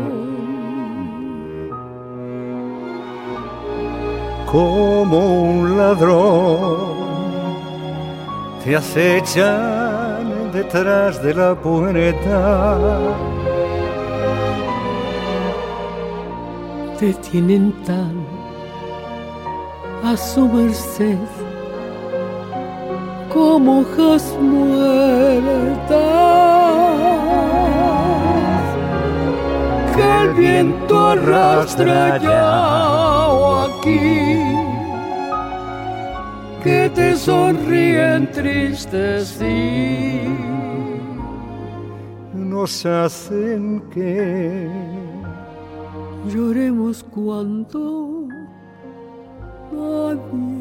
[4.51, 6.91] Como un ladrón
[8.63, 9.80] te acechan
[10.51, 12.77] detrás de la puerta.
[16.99, 18.25] Te tienen tan
[20.03, 21.17] a su merced
[23.33, 25.97] como hojas muertas
[29.95, 34.60] que el viento arrastra ya aquí
[36.63, 39.51] que te sonríen entristecí
[42.33, 44.69] nos hacen que
[46.27, 48.27] lloremos cuando
[49.71, 50.60] nadie